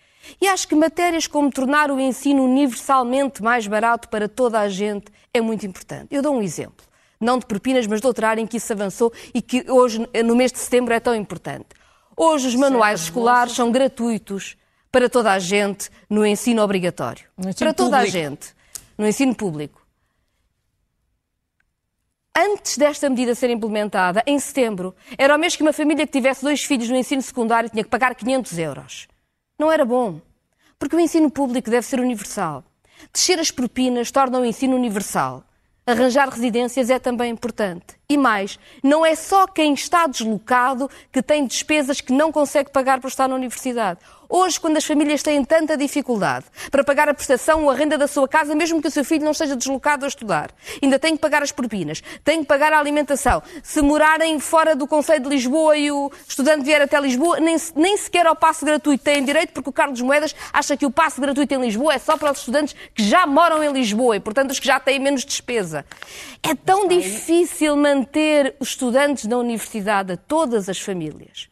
E 0.42 0.48
acho 0.48 0.68
que 0.68 0.76
matérias 0.76 1.28
como 1.28 1.52
tornar 1.52 1.92
o 1.92 2.00
ensino 2.00 2.44
universalmente 2.44 3.42
mais 3.42 3.68
barato 3.68 4.10
para 4.10 4.28
toda 4.28 4.60
a 4.60 4.68
gente 4.68 5.06
é 5.34 5.40
muito 5.40 5.66
importante. 5.66 6.08
Eu 6.12 6.22
dou 6.22 6.36
um 6.36 6.42
exemplo. 6.42 6.86
Não 7.20 7.38
de 7.40 7.46
propinas, 7.46 7.88
mas 7.88 8.02
de 8.02 8.08
outra 8.08 8.30
área 8.30 8.42
em 8.42 8.48
que 8.48 8.58
isso 8.58 8.72
avançou 8.74 9.14
e 9.34 9.42
que 9.42 9.70
hoje, 9.72 10.08
no 10.26 10.36
mês 10.36 10.52
de 10.52 10.60
setembro, 10.60 10.94
é 10.94 11.00
tão 11.00 11.16
importante. 11.16 11.68
Hoje 12.16 12.48
os 12.48 12.56
manuais 12.56 13.02
escolares 13.02 13.54
são 13.54 13.72
gratuitos 13.72 14.58
para 14.92 15.10
toda 15.10 15.32
a 15.32 15.40
gente 15.40 15.90
no 16.10 16.26
ensino 16.26 16.62
obrigatório. 16.62 17.26
No 17.38 17.50
ensino 17.50 17.58
para 17.60 17.74
toda 17.74 17.98
a 17.98 18.06
gente. 18.06 18.56
No 18.98 19.08
ensino 19.08 19.34
público. 19.34 19.87
Antes 22.40 22.78
desta 22.78 23.10
medida 23.10 23.34
ser 23.34 23.50
implementada, 23.50 24.22
em 24.28 24.38
setembro, 24.38 24.96
era 25.18 25.36
o 25.36 25.40
mês 25.40 25.56
que 25.56 25.64
uma 25.64 25.74
família 25.74 26.06
que 26.06 26.14
tivesse 26.14 26.44
dois 26.44 26.64
filhos 26.64 26.88
no 26.88 26.96
ensino 26.96 27.20
secundário 27.20 27.68
tinha 27.68 27.84
que 27.84 27.90
pagar 27.90 28.14
500 28.14 28.60
euros. 28.60 29.08
Não 29.58 29.72
era 29.72 29.84
bom, 29.84 30.22
porque 30.78 30.96
o 30.96 31.00
ensino 31.00 31.32
público 31.32 31.72
deve 31.72 31.88
ser 31.88 32.00
universal. 32.00 32.64
Descer 33.12 33.40
as 33.40 33.50
propinas 33.50 34.12
torna 34.12 34.40
o 34.40 34.46
ensino 34.46 34.76
universal. 34.76 35.44
Arranjar 35.84 36.30
residências 36.30 36.92
é 36.92 37.00
também 37.00 37.32
importante. 37.32 37.97
E 38.10 38.16
mais, 38.16 38.58
não 38.82 39.06
é 39.06 39.16
só 39.16 39.46
quem 39.46 39.74
está 39.74 40.08
deslocado 40.08 40.90
que 41.12 41.22
tem 41.22 41.46
despesas 41.46 42.00
que 42.00 42.14
não 42.14 42.32
consegue 42.32 42.72
pagar 42.72 43.02
por 43.02 43.10
estar 43.10 43.28
na 43.28 43.36
universidade. 43.36 44.00
Hoje, 44.30 44.60
quando 44.60 44.76
as 44.78 44.86
famílias 44.86 45.24
têm 45.24 45.44
tanta 45.44 45.78
dificuldade 45.78 46.46
para 46.70 46.84
pagar 46.86 47.08
a 47.08 47.14
prestação 47.14 47.64
ou 47.64 47.70
a 47.70 47.74
renda 47.74 47.98
da 47.98 48.08
sua 48.08 48.28
casa, 48.28 48.56
mesmo 48.56 48.82
que 48.82 48.88
o 48.88 48.92
seu 48.92 49.04
filho 49.04 49.24
não 49.24 49.32
esteja 49.32 49.56
deslocado 49.56 50.04
a 50.04 50.08
estudar, 50.08 50.52
ainda 50.82 51.00
tem 51.00 51.16
que 51.16 51.22
pagar 51.22 51.44
as 51.44 51.52
propinas, 51.52 52.02
tem 52.26 52.42
que 52.42 52.46
pagar 52.46 52.74
a 52.74 52.80
alimentação. 52.80 53.42
Se 53.64 53.82
morarem 53.82 54.38
fora 54.40 54.76
do 54.76 54.86
Conselho 54.86 55.24
de 55.24 55.30
Lisboa 55.30 55.78
e 55.78 55.92
o 55.92 56.12
estudante 56.28 56.64
vier 56.64 56.82
até 56.82 57.00
Lisboa, 57.00 57.40
nem, 57.40 57.56
nem 57.76 57.98
sequer 57.98 58.26
ao 58.26 58.36
passe 58.36 58.64
gratuito 58.66 59.04
têm 59.04 59.24
direito, 59.24 59.52
porque 59.52 59.70
o 59.70 59.74
Carlos 59.74 60.02
Moedas 60.02 60.36
acha 60.52 60.76
que 60.76 60.86
o 60.86 60.92
passe 60.92 61.22
gratuito 61.22 61.54
em 61.54 61.62
Lisboa 61.62 61.94
é 61.94 62.00
só 62.00 62.18
para 62.18 62.32
os 62.32 62.40
estudantes 62.40 62.76
que 62.94 63.04
já 63.04 63.26
moram 63.26 63.64
em 63.64 63.72
Lisboa 63.72 64.16
e, 64.16 64.20
portanto, 64.20 64.52
os 64.52 64.60
que 64.60 64.68
já 64.68 64.80
têm 64.80 65.00
menos 65.00 65.24
despesa. 65.24 65.86
É 66.44 66.54
tão 66.54 66.88
difícil 66.88 67.76
manter 67.76 67.97
os 68.60 68.70
estudantes 68.70 69.26
na 69.26 69.38
universidade 69.38 70.14
a 70.14 70.18
todas 70.18 70.70
as 70.70 70.80
famílias 70.80 71.48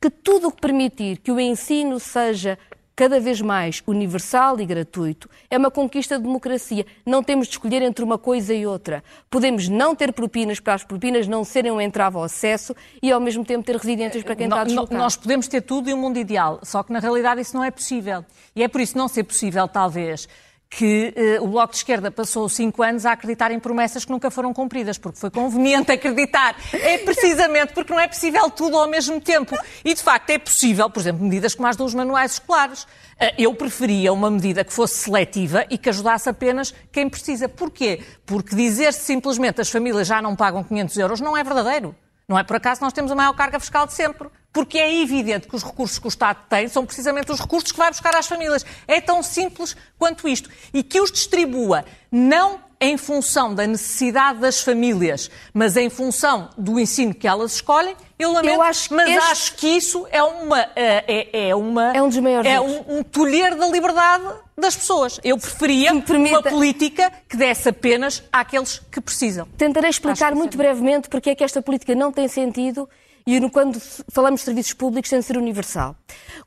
que 0.00 0.08
tudo 0.08 0.48
o 0.48 0.52
que 0.52 0.60
permitir 0.60 1.18
que 1.18 1.30
o 1.30 1.38
ensino 1.38 2.00
seja 2.00 2.58
cada 2.96 3.18
vez 3.18 3.40
mais 3.40 3.82
universal 3.86 4.60
e 4.60 4.66
gratuito 4.66 5.28
é 5.48 5.56
uma 5.56 5.70
conquista 5.70 6.18
de 6.18 6.24
democracia. 6.24 6.84
Não 7.04 7.22
temos 7.22 7.46
de 7.46 7.54
escolher 7.54 7.80
entre 7.80 8.04
uma 8.04 8.18
coisa 8.18 8.52
e 8.52 8.66
outra. 8.66 9.02
Podemos 9.30 9.68
não 9.68 9.94
ter 9.94 10.12
propinas 10.12 10.60
para 10.60 10.74
as 10.74 10.84
propinas 10.84 11.26
não 11.26 11.42
serem 11.42 11.72
um 11.72 11.80
entrave 11.80 12.16
ao 12.16 12.24
acesso 12.24 12.74
e 13.02 13.10
ao 13.10 13.20
mesmo 13.20 13.42
tempo 13.42 13.64
ter 13.64 13.76
residências 13.76 14.22
para 14.22 14.36
quem 14.36 14.46
está 14.46 14.64
deslocado. 14.64 14.98
Nós 14.98 15.16
podemos 15.16 15.48
ter 15.48 15.62
tudo 15.62 15.88
e 15.88 15.94
um 15.94 15.98
mundo 15.98 16.18
ideal, 16.18 16.60
só 16.62 16.82
que 16.82 16.92
na 16.92 16.98
realidade 16.98 17.40
isso 17.40 17.56
não 17.56 17.64
é 17.64 17.70
possível. 17.70 18.24
E 18.54 18.62
é 18.62 18.68
por 18.68 18.82
isso 18.82 18.98
não 18.98 19.08
ser 19.08 19.24
possível, 19.24 19.66
talvez, 19.66 20.28
que 20.72 21.12
eh, 21.16 21.40
o 21.40 21.48
Bloco 21.48 21.72
de 21.72 21.78
Esquerda 21.78 22.12
passou 22.12 22.48
cinco 22.48 22.80
anos 22.80 23.04
a 23.04 23.10
acreditar 23.10 23.50
em 23.50 23.58
promessas 23.58 24.04
que 24.04 24.10
nunca 24.12 24.30
foram 24.30 24.54
cumpridas, 24.54 24.96
porque 24.96 25.18
foi 25.18 25.28
conveniente 25.28 25.90
acreditar. 25.92 26.54
É 26.72 26.98
precisamente 26.98 27.72
porque 27.74 27.92
não 27.92 27.98
é 27.98 28.06
possível 28.06 28.48
tudo 28.50 28.78
ao 28.78 28.88
mesmo 28.88 29.20
tempo. 29.20 29.58
E, 29.84 29.92
de 29.92 30.00
facto, 30.00 30.30
é 30.30 30.38
possível, 30.38 30.88
por 30.88 31.00
exemplo, 31.00 31.24
medidas 31.24 31.56
como 31.56 31.66
as 31.66 31.76
dos 31.76 31.92
manuais 31.92 32.34
escolares. 32.34 32.86
Eh, 33.18 33.34
Eu 33.38 33.52
preferia 33.54 34.12
uma 34.12 34.30
medida 34.30 34.62
que 34.64 34.72
fosse 34.72 34.94
seletiva 34.94 35.66
e 35.68 35.76
que 35.76 35.88
ajudasse 35.88 36.28
apenas 36.28 36.72
quem 36.92 37.08
precisa. 37.10 37.48
Porquê? 37.48 38.02
Porque 38.24 38.54
dizer 38.54 38.92
simplesmente 38.92 39.60
as 39.60 39.68
famílias 39.68 40.06
já 40.06 40.22
não 40.22 40.36
pagam 40.36 40.62
500 40.62 40.96
euros 40.98 41.20
não 41.20 41.36
é 41.36 41.42
verdadeiro. 41.42 41.96
Não 42.28 42.38
é 42.38 42.44
por 42.44 42.54
acaso 42.56 42.80
nós 42.80 42.92
temos 42.92 43.10
a 43.10 43.16
maior 43.16 43.32
carga 43.34 43.58
fiscal 43.58 43.88
de 43.88 43.92
sempre. 43.92 44.28
Porque 44.52 44.78
é 44.78 45.00
evidente 45.00 45.46
que 45.46 45.54
os 45.54 45.62
recursos 45.62 45.98
que 45.98 46.06
o 46.06 46.08
Estado 46.08 46.38
tem 46.48 46.66
são 46.68 46.84
precisamente 46.84 47.30
os 47.30 47.38
recursos 47.40 47.70
que 47.70 47.78
vai 47.78 47.88
buscar 47.90 48.14
às 48.16 48.26
famílias. 48.26 48.66
É 48.88 49.00
tão 49.00 49.22
simples 49.22 49.76
quanto 49.98 50.26
isto. 50.28 50.50
E 50.74 50.82
que 50.82 51.00
os 51.00 51.12
distribua 51.12 51.84
não 52.10 52.58
em 52.82 52.96
função 52.96 53.54
da 53.54 53.66
necessidade 53.66 54.38
das 54.40 54.62
famílias, 54.62 55.30
mas 55.52 55.76
em 55.76 55.90
função 55.90 56.48
do 56.56 56.80
ensino 56.80 57.14
que 57.14 57.28
elas 57.28 57.52
escolhem, 57.56 57.94
eu 58.18 58.32
lamento, 58.32 58.54
Eu 58.54 58.62
acho 58.62 58.88
que 58.88 58.94
mas 58.94 59.08
este- 59.10 59.30
acho 59.30 59.54
que 59.56 59.66
isso 59.68 60.06
é 60.10 60.22
uma 60.22 60.58
é, 60.74 61.04
é- 61.06 61.48
é 61.50 61.54
uma 61.54 61.94
É 61.94 62.00
um 62.02 62.08
dos 62.08 62.16
maiores 62.18 62.50
é 62.50 62.58
um, 62.58 62.98
um 62.98 63.02
tolher 63.02 63.54
da 63.54 63.66
liberdade 63.68 64.24
das 64.56 64.74
pessoas. 64.74 65.20
Eu 65.22 65.36
preferia 65.36 65.94
permita- 66.00 66.36
uma 66.38 66.42
política 66.42 67.12
que 67.28 67.36
desse 67.36 67.68
apenas 67.68 68.22
àqueles 68.32 68.80
que 68.90 69.00
precisam. 69.00 69.46
Tentarei 69.58 69.90
explicar 69.90 70.34
muito 70.34 70.56
brevemente 70.56 71.08
porque 71.10 71.28
é 71.30 71.34
que 71.34 71.44
esta 71.44 71.60
política 71.60 71.94
não 71.94 72.10
tem 72.10 72.28
sentido 72.28 72.88
e 73.26 73.50
quando 73.50 73.80
falamos 74.08 74.40
de 74.40 74.46
serviços 74.46 74.72
públicos 74.72 75.10
tem 75.10 75.20
de 75.20 75.24
ser 75.24 75.36
universal. 75.36 75.96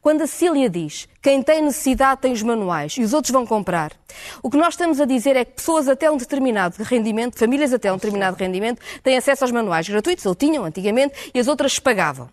Quando 0.01 0.21
a 0.21 0.27
Cília 0.27 0.69
diz 0.69 1.07
quem 1.21 1.41
tem 1.41 1.61
necessidade 1.61 2.21
tem 2.21 2.33
os 2.33 2.41
manuais 2.41 2.93
e 2.97 3.01
os 3.01 3.13
outros 3.13 3.31
vão 3.31 3.45
comprar, 3.45 3.93
o 4.41 4.49
que 4.49 4.57
nós 4.57 4.73
estamos 4.73 4.99
a 4.99 5.05
dizer 5.05 5.35
é 5.35 5.45
que 5.45 5.53
pessoas 5.53 5.87
até 5.87 6.09
um 6.09 6.17
determinado 6.17 6.81
rendimento, 6.83 7.37
famílias 7.37 7.73
até 7.73 7.91
um 7.91 7.95
determinado 7.95 8.37
rendimento, 8.37 8.81
têm 9.01 9.17
acesso 9.17 9.43
aos 9.43 9.51
manuais 9.51 9.87
gratuitos, 9.87 10.25
ou 10.25 10.35
tinham 10.35 10.65
antigamente, 10.65 11.31
e 11.33 11.39
as 11.39 11.47
outras 11.47 11.79
pagavam. 11.79 12.29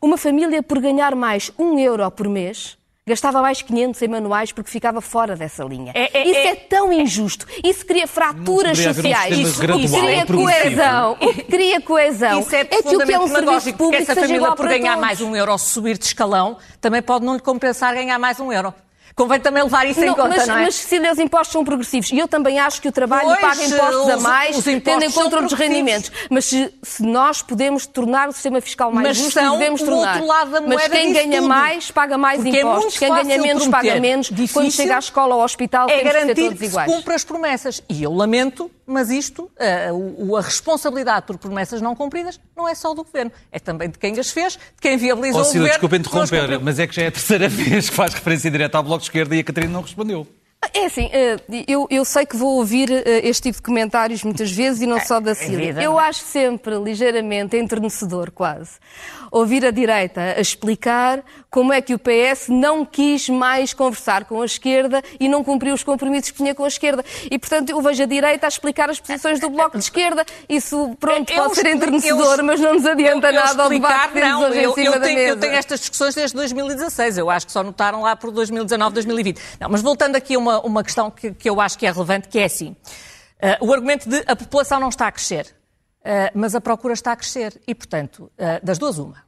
Uma 0.00 0.16
família, 0.16 0.62
por 0.62 0.78
ganhar 0.80 1.14
mais 1.14 1.50
um 1.58 1.78
euro 1.78 2.10
por 2.10 2.28
mês, 2.28 2.76
gastava 3.08 3.40
mais 3.40 3.62
500 3.62 4.02
em 4.02 4.08
manuais 4.08 4.50
porque 4.50 4.68
ficava 4.68 5.00
fora 5.00 5.36
dessa 5.36 5.62
linha. 5.62 5.92
É- 5.94 6.10
é- 6.18 6.26
Isso 6.26 6.38
é- 6.40 6.46
é 6.48 6.54
tão 6.56 6.92
injusto. 6.92 7.46
Isso 7.62 7.86
cria 7.86 8.04
fraturas 8.04 8.76
um 8.80 8.94
sociais. 8.94 9.36
sistema 9.36 9.76
Isso 9.78 9.96
cria 10.00 10.26
progressivo. 10.26 10.76
coesão. 10.76 11.12
O 11.20 11.32
que 11.32 11.42
cria 11.44 11.80
coesão 11.80 12.40
Isso 12.40 12.56
é 12.56 12.64
que 12.64 12.74
o 12.96 12.98
que 13.06 13.12
é 13.12 13.20
um 13.20 13.28
serviço 13.28 13.72
público 13.74 14.02
essa 14.02 14.06
seja 14.14 14.20
família, 14.26 14.36
igual 14.38 14.56
por 14.56 14.66
para 14.66 14.76
ganhar 14.78 14.94
todos. 14.94 15.00
mais 15.06 15.20
um 15.20 15.36
euro, 15.36 15.56
subir 15.56 15.96
de 15.96 16.04
escalão, 16.04 16.56
também 16.80 17.00
pode 17.00 17.24
não 17.24 17.34
lhe 17.34 17.40
compensar 17.40 17.94
ganhar 17.94 18.18
mais 18.18 18.40
um 18.40 18.52
euro. 18.52 18.74
Convém 19.16 19.40
também 19.40 19.62
levar 19.62 19.86
isso 19.86 19.98
em 19.98 20.04
Não, 20.08 20.14
conta, 20.14 20.28
mas, 20.28 20.46
não 20.46 20.58
é? 20.58 20.62
mas 20.64 20.74
Cecília, 20.74 21.10
os 21.10 21.18
impostos 21.18 21.50
são 21.52 21.64
progressivos. 21.64 22.10
E 22.12 22.18
eu 22.18 22.28
também 22.28 22.58
acho 22.60 22.82
que 22.82 22.88
o 22.88 22.92
trabalho 22.92 23.24
Pois, 23.28 23.40
paga 23.40 23.64
impostos 23.64 24.10
a 24.10 24.16
os- 24.18 24.22
mais, 24.22 24.56
os 24.58 24.66
impostos 24.66 24.82
tendo 24.84 25.02
em 25.04 25.10
conta 25.10 25.24
os 25.26 25.30
progressivos. 25.30 25.58
rendimentos. 25.66 26.12
Mas 26.28 26.44
se, 26.44 26.74
se 26.82 27.02
nós 27.02 27.40
podemos 27.40 27.86
tornar 27.86 28.28
o 28.28 28.32
sistema 28.32 28.60
fiscal 28.60 28.92
mais 28.92 29.08
Mas 29.08 29.16
justo, 29.16 29.40
devemos 29.40 29.80
tornar. 29.80 30.12
outro 30.16 30.26
lado 30.26 30.50
da 30.50 30.60
mas 30.60 30.86
quem 30.88 31.14
ganha 31.14 31.38
tudo. 31.38 31.48
mais, 31.48 31.90
paga 31.90 32.18
mais 32.18 32.42
Porque 32.42 32.58
é 32.58 32.60
impostos. 32.60 32.82
muito 32.84 32.98
quem 32.98 33.08
ganha 33.08 33.40
menos, 33.42 33.62
prometer. 33.66 33.88
paga 33.88 34.00
menos. 34.00 34.28
Quando 34.28 34.36
Difícil 34.36 34.70
chega 34.70 34.96
à 34.96 34.98
escola 34.98 35.34
ou 35.34 35.40
ao 35.40 35.46
hospital, 35.46 35.86
é 35.88 35.96
temos 35.96 36.02
que 36.02 36.08
ser 36.08 36.14
garantir 36.14 36.34
todos 36.42 36.52
que 36.58 36.64
se 36.66 36.70
iguais. 36.72 36.92
cumpra 36.92 37.14
as 37.14 37.24
promessas. 37.24 37.82
E 37.88 38.02
eu 38.02 38.12
lamento, 38.12 38.70
mas 38.86 39.10
isto, 39.10 39.50
eh, 39.58 39.90
o- 39.92 40.30
o- 40.30 40.36
a 40.36 40.40
responsabilidade 40.40 41.26
por 41.26 41.36
promessas 41.38 41.80
não 41.82 41.94
cumpridas, 41.96 42.38
não 42.56 42.68
é 42.68 42.74
só 42.74 42.94
do 42.94 43.02
Governo. 43.04 43.32
É 43.50 43.58
também 43.58 43.90
de 43.90 43.98
quem 43.98 44.18
as 44.18 44.30
fez, 44.30 44.52
de 44.54 44.58
quem 44.80 44.96
viabilizou 44.96 45.40
Ó, 45.40 45.42
o 45.42 45.44
Cida, 45.44 45.58
Governo. 45.58 45.72
desculpa 45.80 45.96
interromper, 45.96 46.60
mas 46.60 46.78
é 46.78 46.86
que 46.86 46.94
já 46.94 47.02
é 47.02 47.06
a 47.08 47.12
terceira 47.12 47.48
vez 47.80 47.90
que 47.90 47.94
faz 47.96 48.14
referência 48.14 48.50
direta 48.50 48.78
ao 48.78 48.84
Bloco 48.84 49.00
de 49.00 49.06
Esquerda 49.06 49.34
e 49.36 49.40
a 49.40 49.44
Catarina 49.44 49.72
não 49.72 49.82
respondeu. 49.82 50.26
É 50.74 50.86
assim, 50.86 51.08
eh, 51.12 51.36
eu, 51.66 51.86
eu 51.90 52.04
sei 52.04 52.24
que 52.26 52.36
vou 52.36 52.56
ouvir 52.58 52.90
eh, 52.90 53.20
este 53.24 53.44
tipo 53.44 53.56
de 53.56 53.62
comentários 53.62 54.22
muitas 54.22 54.50
vezes 54.50 54.82
e 54.82 54.86
não 54.86 55.00
só 55.00 55.20
da 55.20 55.34
Síria. 55.34 55.58
vida, 55.58 55.82
Eu 55.82 55.98
é? 56.00 56.04
acho 56.08 56.20
sempre 56.20 56.74
ligeiramente 56.78 57.56
enternecedor, 57.56 58.30
quase, 58.30 58.72
ouvir 59.30 59.64
a 59.66 59.70
direita 59.70 60.20
a 60.36 60.40
explicar 60.40 61.22
como 61.50 61.72
é 61.72 61.80
que 61.80 61.94
o 61.94 61.98
PS 61.98 62.48
não 62.48 62.84
quis 62.84 63.28
mais 63.28 63.72
conversar 63.72 64.24
com 64.26 64.42
a 64.42 64.44
esquerda 64.44 65.02
e 65.18 65.28
não 65.28 65.42
cumpriu 65.42 65.72
os 65.74 65.82
compromissos 65.82 66.30
que 66.30 66.36
tinha 66.36 66.54
com 66.54 66.64
a 66.64 66.68
esquerda. 66.68 67.02
E, 67.30 67.38
portanto, 67.38 67.70
eu 67.70 67.80
vejo 67.80 68.02
a 68.02 68.06
direita 68.06 68.46
a 68.46 68.48
explicar 68.48 68.90
as 68.90 69.00
posições 69.00 69.40
do 69.40 69.48
Bloco 69.48 69.78
de 69.78 69.84
Esquerda. 69.84 70.24
Isso, 70.48 70.94
pronto, 71.00 71.30
Eu 71.32 71.44
pode 71.44 71.54
ser 71.56 71.66
enternecedor, 71.68 72.42
mas 72.42 72.60
não 72.60 72.74
nos 72.74 72.84
adianta 72.86 73.28
eu- 73.28 73.32
eu 73.34 73.44
nada 73.44 73.62
ao 73.62 73.68
debate 73.70 74.08
que 74.08 74.20
temos 74.20 74.42
hoje 74.44 74.58
em 74.58 74.62
eu, 74.62 74.74
cima 74.74 74.86
eu 74.86 74.92
da 74.92 75.00
tenho, 75.00 75.16
mesa. 75.18 75.28
eu 75.30 75.36
tenho 75.40 75.52
estas 75.54 75.80
discussões 75.80 76.14
desde 76.14 76.36
2016. 76.36 77.16
Eu 77.18 77.30
acho 77.30 77.46
que 77.46 77.52
só 77.52 77.62
notaram 77.62 78.02
lá 78.02 78.14
por 78.16 78.30
2019, 78.30 78.92
2020. 78.94 79.40
Não, 79.58 79.70
mas 79.70 79.80
voltando 79.80 80.14
aqui 80.16 80.34
a 80.34 80.38
uma, 80.38 80.55
uma 80.60 80.82
questão 80.82 81.10
que, 81.10 81.32
que 81.32 81.48
eu 81.48 81.60
acho 81.60 81.78
que 81.78 81.86
é 81.86 81.90
relevante, 81.92 82.28
que 82.28 82.38
é 82.38 82.44
assim. 82.44 82.76
eh, 83.40 83.58
o 83.60 83.72
argumento 83.72 84.08
de 84.08 84.24
a 84.26 84.34
população 84.36 84.80
não 84.80 84.88
está 84.88 85.06
a 85.08 85.12
crescer, 85.12 85.54
eh, 86.04 86.30
mas 86.34 86.54
a 86.54 86.60
procura 86.60 86.94
está 86.94 87.12
a 87.12 87.16
crescer. 87.16 87.60
E, 87.66 87.74
portanto, 87.74 88.30
eh, 88.38 88.60
das 88.62 88.78
duas, 88.78 88.98
uma. 88.98 89.25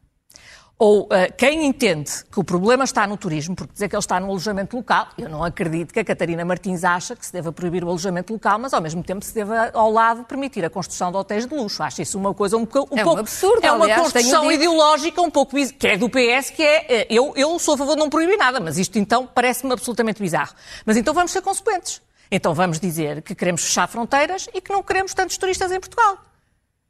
Ou 0.81 1.09
eh, 1.11 1.29
quem 1.33 1.67
entende 1.67 2.09
que 2.31 2.39
o 2.39 2.45
problema 2.45 2.85
está 2.85 3.05
no 3.05 3.17
turismo, 3.17 3.57
porque 3.57 3.73
dizer 3.73 3.89
que 3.89 3.97
ele 3.97 4.01
está 4.01 4.21
no 4.21 4.29
alojamento 4.29 4.77
local, 4.77 5.09
eu 5.19 5.29
não 5.29 5.43
acredito 5.43 5.93
que 5.93 5.99
a 5.99 6.05
Catarina 6.05 6.45
Martins 6.45 6.85
acha 6.85 7.17
que 7.17 7.27
se 7.27 7.33
deva 7.33 7.51
proibir 7.51 7.83
o 7.83 7.89
alojamento 7.89 8.33
local, 8.33 8.61
mas 8.61 8.73
ao 8.73 8.81
mesmo 8.81 9.03
tempo 9.03 9.25
se 9.25 9.35
deva, 9.35 9.71
ao 9.75 9.91
lado, 9.91 10.23
permitir 10.23 10.65
a 10.65 10.71
construção 10.71 11.11
de 11.11 11.17
hotéis 11.17 11.47
de 11.47 11.53
luxo. 11.55 11.83
Acho 11.83 12.03
isso 12.03 12.17
uma 12.17 12.33
coisa 12.33 12.57
um, 12.57 12.65
pouco- 12.65 12.95
um 12.95 12.99
É 12.99 13.03
um 13.03 13.05
pouco... 13.05 13.21
absurdo, 13.21 13.67
É 13.67 13.73
uma 13.73 13.87
aliás, 13.87 14.03
construção 14.03 14.53
ideológica 14.53 15.21
um 15.21 15.31
pouco 15.33 15.57
que 15.77 15.87
é 15.89 15.97
do 15.97 16.09
PS, 16.09 16.51
que 16.51 16.63
é... 16.63 16.87
eh, 16.89 17.07
Eu, 17.11 17.33
eu 17.35 17.59
sou 17.59 17.75
a 17.75 17.79
favor 17.79 17.95
de 17.95 18.01
não 18.01 18.09
proibir 18.09 18.37
nada, 18.39 18.61
mas 18.61 18.79
isto 18.79 19.01
então 19.01 19.27
parece-me 19.27 19.73
absolutamente 19.73 20.23
bizarro. 20.23 20.55
Mas 20.87 20.97
então 20.97 21.13
vamos 21.13 21.33
ser 21.33 21.43
consequentes. 21.43 22.01
Então 22.31 22.55
vamos 22.55 22.79
dizer 22.79 23.23
que 23.23 23.35
queremos 23.35 23.65
fechar 23.65 23.89
fronteiras 23.89 24.49
e 24.55 24.61
que 24.61 24.73
não 24.73 24.83
queremos 24.85 25.13
tantos 25.13 25.37
turistas 25.39 25.73
em 25.73 25.81
Portugal. 25.81 26.19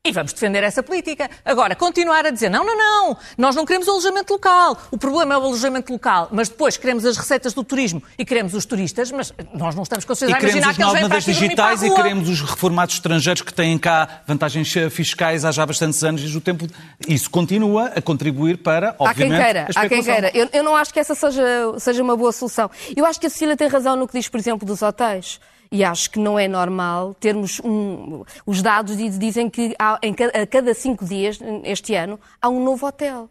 E 0.08 0.12
vamos 0.12 0.32
defender 0.32 0.62
essa 0.62 0.82
política. 0.82 1.30
Agora, 1.44 1.74
continuar 1.74 2.26
a 2.26 2.30
dizer, 2.30 2.48
não, 2.48 2.64
não, 2.64 2.76
não, 2.76 3.16
nós 3.36 3.54
não 3.54 3.64
queremos 3.64 3.86
o 3.88 3.92
alojamento 3.92 4.32
local. 4.32 4.76
O 4.90 4.98
problema 4.98 5.34
é 5.34 5.38
o 5.38 5.42
alojamento 5.42 5.92
local, 5.92 6.28
mas 6.32 6.48
depois 6.48 6.76
queremos 6.76 7.04
as 7.04 7.16
receitas 7.16 7.52
do 7.52 7.62
turismo 7.62 8.02
e 8.18 8.24
queremos 8.24 8.54
os 8.54 8.64
turistas, 8.64 9.10
mas 9.12 9.32
nós 9.54 9.74
não 9.74 9.82
estamos 9.82 10.04
com 10.04 10.12
a 10.12 10.16
queremos 10.16 10.42
imaginar 10.42 10.74
que 10.74 10.82
eles 10.82 10.92
vêm 10.92 11.08
para 11.08 11.18
aqui 11.18 11.32
dormir 11.32 11.56
para 11.56 11.74
digitais 11.74 11.82
e 11.82 11.90
queremos 11.90 12.28
os 12.28 12.40
reformados 12.40 12.94
estrangeiros 12.94 13.42
que 13.42 13.52
têm 13.52 13.78
cá 13.78 14.22
vantagens 14.26 14.74
eh, 14.76 14.90
fiscais 14.90 15.44
há 15.44 15.50
já 15.50 15.64
bastantes 15.64 16.02
anos 16.02 16.22
e 16.22 16.36
o 16.36 16.40
tempo 16.40 16.66
isso 17.06 17.30
continua 17.30 17.86
a 17.94 18.02
contribuir 18.02 18.58
para, 18.58 18.90
Há 18.90 19.14
quem 19.14 19.26
obviamente, 19.26 19.42
queira, 19.42 19.68
a 19.74 19.80
há 19.80 19.88
quem 19.88 20.02
queira. 20.02 20.30
Eu, 20.34 20.48
eu 20.52 20.62
não 20.62 20.74
acho 20.74 20.92
que 20.92 21.00
essa 21.00 21.14
seja, 21.14 21.42
seja 21.78 22.02
uma 22.02 22.16
boa 22.16 22.32
solução. 22.32 22.70
Eu 22.96 23.04
acho 23.04 23.20
que 23.20 23.26
a 23.26 23.30
Cecília 23.30 23.56
tem 23.56 23.68
razão 23.68 23.96
no 23.96 24.06
que 24.06 24.18
diz, 24.18 24.28
por 24.28 24.38
exemplo, 24.38 24.66
dos 24.66 24.82
hotéis. 24.82 25.40
E 25.70 25.84
acho 25.84 26.10
que 26.10 26.18
não 26.18 26.38
é 26.38 26.48
normal 26.48 27.14
termos 27.14 27.60
um. 27.62 28.24
Os 28.46 28.62
dados 28.62 28.96
diz- 28.96 29.18
dizem 29.18 29.50
que 29.50 29.74
há, 29.78 29.98
em 30.02 30.14
a 30.34 30.46
cada 30.46 30.72
cinco 30.74 31.04
dias, 31.04 31.38
este 31.64 31.94
ano, 31.94 32.18
há 32.40 32.48
um 32.48 32.62
novo 32.64 32.86
hotel. 32.86 33.28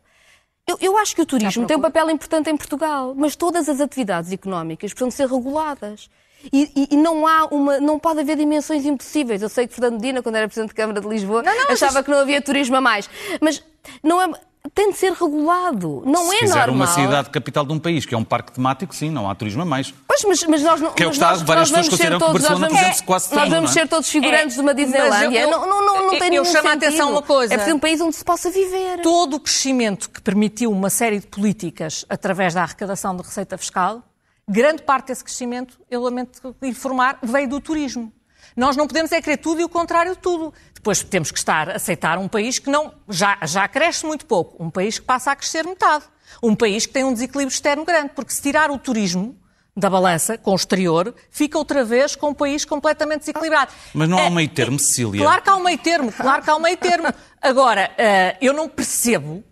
Eu, 0.68 0.78
eu 0.82 0.98
acho 0.98 1.16
que 1.16 1.22
o 1.22 1.26
turismo 1.26 1.66
tem 1.66 1.78
um 1.78 1.82
papel 1.82 2.10
importante 2.10 2.50
em 2.50 2.58
Portugal, 2.58 3.14
mas 3.16 3.36
todas 3.36 3.70
as 3.70 3.80
atividades 3.80 4.32
económicas 4.32 4.94
precisam 4.94 5.10
ser 5.10 5.28
reguladas. 5.34 6.10
E, 6.54 6.70
e- 6.76 6.88
e 6.92 6.98
não 6.98 7.26
há 7.26 7.46
uma, 7.46 7.80
não 7.80 7.98
pode 7.98 8.20
haver 8.20 8.38
dimensões 8.38 8.86
impossíveis. 8.86 9.42
Eu 9.42 9.50
sei 9.50 9.66
que 9.68 9.74
Fernando 9.74 9.94
Medina, 10.00 10.22
quando 10.22 10.36
era 10.36 10.48
Presidente 10.48 10.70
da 10.70 10.76
Câmara 10.76 11.02
de 11.02 11.08
Lisboa, 11.08 11.42
achava 11.74 12.04
que 12.04 12.12
não 12.12 12.20
havia 12.20 12.40
turismo 12.42 12.76
a 12.76 12.82
mais. 12.82 13.10
Mas 13.42 13.64
não 14.04 14.22
é, 14.22 14.30
tem 14.74 14.92
de 14.92 14.98
ser 14.98 15.14
regulado. 15.14 16.02
Não 16.06 16.26
Se 16.30 16.36
é 16.36 16.40
fizer 16.40 16.56
normal. 16.68 16.76
uma 16.76 16.88
cidade 16.88 17.30
capital 17.30 17.66
de 17.66 17.74
um 17.74 17.80
país 17.80 18.06
que 18.06 18.14
é 18.14 18.18
um 18.18 18.24
parque 18.24 18.52
temático, 18.52 18.96
sim, 18.96 19.10
não 19.10 19.30
há 19.30 19.36
turismo 19.36 19.62
a 19.62 19.66
mais. 19.66 19.94
Pois, 20.08 20.24
mas, 20.26 20.44
mas 20.44 20.62
nós 20.64 20.82
não. 20.82 20.92
Que 20.94 21.04
é 21.04 21.06
o 21.06 21.10
mas 21.10 21.18
que 21.18 21.24
está- 21.24 21.32
nós, 21.34 21.42
várias 21.44 21.70
pessoas 21.70 21.90
consideram 21.90 22.20
que 22.20 22.26
todos, 22.26 22.42
nós 22.42 22.50
Barcelona, 22.52 22.68
vamos, 22.68 22.82
por 22.82 22.88
exemplo, 22.92 23.06
quase 23.06 23.36
nós 23.36 23.50
vamos 23.50 23.70
é? 23.70 23.74
ser 23.74 23.88
todos 23.88 24.10
figurantes 24.10 24.54
É, 24.54 24.56
de 24.56 24.62
uma 24.62 24.74
Disneylandia. 24.74 25.42
eu- 25.42 25.50
não, 25.52 25.62
não, 25.68 25.86
não, 25.86 25.96
não 25.98 26.04
eu- 26.06 26.10
tem 26.20 26.24
eu 26.24 26.30
nenhum 26.30 26.46
chamo 26.46 26.68
a 26.68 26.72
sentido. 26.72 26.84
atenção 26.88 27.12
uma 27.12 27.22
coisa. 27.22 27.54
É 27.54 27.58
preciso 27.58 27.76
um 27.76 27.80
país 27.80 28.02
onde 28.02 28.16
se 28.16 28.24
possa 28.26 28.50
viver. 28.52 29.02
Todo 29.02 29.36
o 29.36 29.40
crescimento 29.40 30.10
que 30.10 30.22
permitiu 30.22 30.72
uma 30.72 30.90
série 30.90 31.20
de 31.20 31.28
políticas 31.28 32.06
através 32.10 32.54
da 32.54 32.64
arrecadação 32.64 33.16
de 33.16 33.24
receita 33.24 33.58
fiscal, 33.58 34.04
grande 34.50 34.82
parte 34.84 35.08
desse 35.08 35.24
crescimento, 35.24 35.80
eu 35.90 36.02
lamento 36.02 36.56
informar, 36.62 37.20
veio 37.22 37.48
do 37.50 37.60
turismo. 37.62 38.12
Nós 38.58 38.76
não 38.76 38.88
podemos 38.88 39.12
é 39.12 39.22
querer 39.22 39.38
tudo 39.38 39.62
e 39.62 39.64
o 39.64 39.70
contrário 39.70 40.14
de 40.14 40.18
tudo. 40.18 40.52
Depois 40.74 41.04
temos 41.04 41.32
que 41.32 41.38
estar 41.38 41.70
a 41.70 41.76
aceitar 41.76 42.18
um 42.18 42.28
país 42.28 42.58
que 42.58 42.72
não, 42.72 42.92
já, 43.08 43.38
já 43.44 43.68
cresce 43.68 44.04
muito 44.04 44.26
pouco, 44.26 44.62
um 44.62 44.72
país 44.72 44.98
que 44.98 45.06
passa 45.06 45.32
a 45.32 45.36
crescer 45.36 45.64
metade, 45.64 46.06
um 46.42 46.56
país 46.56 46.88
que 46.88 46.94
tem 46.94 47.04
um 47.04 47.14
desequilíbrio 47.14 47.54
externo 47.54 47.86
grande, 47.86 48.10
porque 48.16 48.34
se 48.34 48.42
tirar 48.42 48.72
o 48.72 48.80
turismo 48.80 49.38
da 49.76 49.92
balança 49.92 50.40
com 50.40 50.54
o 50.54 50.56
exterior, 50.56 51.14
fica 51.30 51.56
outra 51.56 51.86
vez 51.86 52.16
com 52.16 52.30
um 52.30 52.34
país 52.34 52.66
completamente 52.66 53.20
desequilibrado. 53.20 53.72
Mas 53.94 54.10
não 54.10 54.18
há 54.18 54.24
É, 54.24 54.28
um 54.28 54.32
meio 54.32 54.50
termo, 54.50 54.80
Cecília. 54.80 55.22
Claro 55.22 55.42
que 55.44 55.50
há 55.52 55.56
um 55.56 55.64
meio 55.64 55.78
termo, 55.78 56.12
claro 56.12 56.42
que 56.42 56.50
há 56.50 56.56
um 56.56 56.60
meio 56.60 56.78
termo. 56.78 57.14
Agora, 57.40 57.92
eh, 57.96 58.38
eu 58.42 58.54
não 58.54 58.68
percebo 58.68 59.44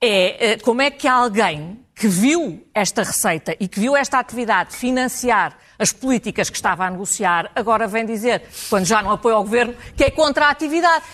é, 0.00 0.52
eh, 0.52 0.56
como 0.58 0.82
é 0.82 0.90
que 0.90 1.08
alguém 1.08 1.84
que 1.96 2.06
viu 2.06 2.64
esta 2.74 3.02
receita 3.02 3.56
e 3.58 3.66
que 3.66 3.80
viu 3.80 3.96
esta 3.96 4.18
atividade 4.18 4.74
financiar 4.76 5.56
as 5.82 5.92
políticas 5.92 6.48
que 6.48 6.56
estava 6.56 6.84
a 6.86 6.90
negociar, 6.90 7.50
agora 7.54 7.86
vem 7.86 8.06
dizer, 8.06 8.42
quando 8.70 8.86
já 8.86 9.02
não 9.02 9.10
apoia 9.10 9.36
o 9.36 9.42
governo, 9.42 9.74
que 9.96 10.04
é 10.04 10.10
contra 10.10 10.46
a 10.46 10.50
atividade. 10.50 11.04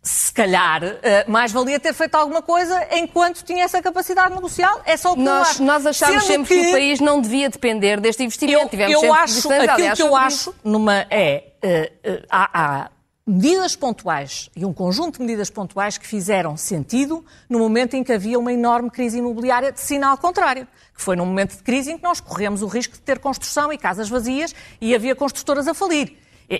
Se 0.00 0.32
calhar, 0.32 0.82
eh, 0.82 1.24
mais 1.28 1.52
valia 1.52 1.78
ter 1.78 1.92
feito 1.94 2.16
alguma 2.16 2.42
coisa 2.42 2.88
enquanto 2.90 3.44
tinha 3.44 3.62
essa 3.64 3.80
capacidade 3.80 4.34
negocial. 4.34 4.82
É 4.84 4.96
só 4.96 5.12
o 5.12 5.14
que 5.14 5.22
Nós, 5.22 5.60
nós 5.60 5.86
achámos 5.86 6.24
Sendo 6.24 6.44
sempre 6.44 6.60
que... 6.60 6.68
o 6.68 6.72
país 6.72 6.98
não 6.98 7.20
devia 7.20 7.48
depender 7.48 8.00
deste 8.00 8.24
investimento. 8.24 8.62
eu, 8.62 8.68
Tivemos 8.68 9.00
eu 9.00 9.14
acho, 9.14 9.52
aquilo 9.52 9.94
que 9.94 10.02
eu 10.02 10.16
acho 10.16 10.54
numa 10.64 11.06
é 11.08 11.52
eh, 11.62 11.92
eh, 12.02 12.22
há, 12.28 12.50
há 12.52 12.90
medidas 13.26 13.76
pontuais 13.76 14.50
e 14.56 14.64
um 14.64 14.72
conjunto 14.72 15.18
de 15.18 15.24
medidas 15.24 15.48
pontuais 15.48 15.96
que 15.96 16.06
fizeram 16.06 16.56
sentido 16.56 17.24
no 17.48 17.58
momento 17.58 17.94
em 17.94 18.02
que 18.02 18.12
havia 18.12 18.38
uma 18.38 18.52
enorme 18.52 18.90
crise 18.90 19.18
imobiliária 19.18 19.70
de 19.70 19.80
sinal 19.80 20.18
contrário, 20.18 20.66
que 20.94 21.00
foi 21.02 21.14
num 21.14 21.26
momento 21.26 21.56
de 21.56 21.62
crise 21.62 21.92
em 21.92 21.96
que 21.96 22.02
nós 22.02 22.20
corremos 22.20 22.62
o 22.62 22.66
risco 22.66 22.94
de 22.94 23.00
ter 23.00 23.18
construção 23.18 23.72
e 23.72 23.78
casas 23.78 24.08
vazias 24.08 24.54
e 24.80 24.94
havia 24.94 25.14
construtoras 25.14 25.68
a 25.68 25.74
falir. 25.74 26.16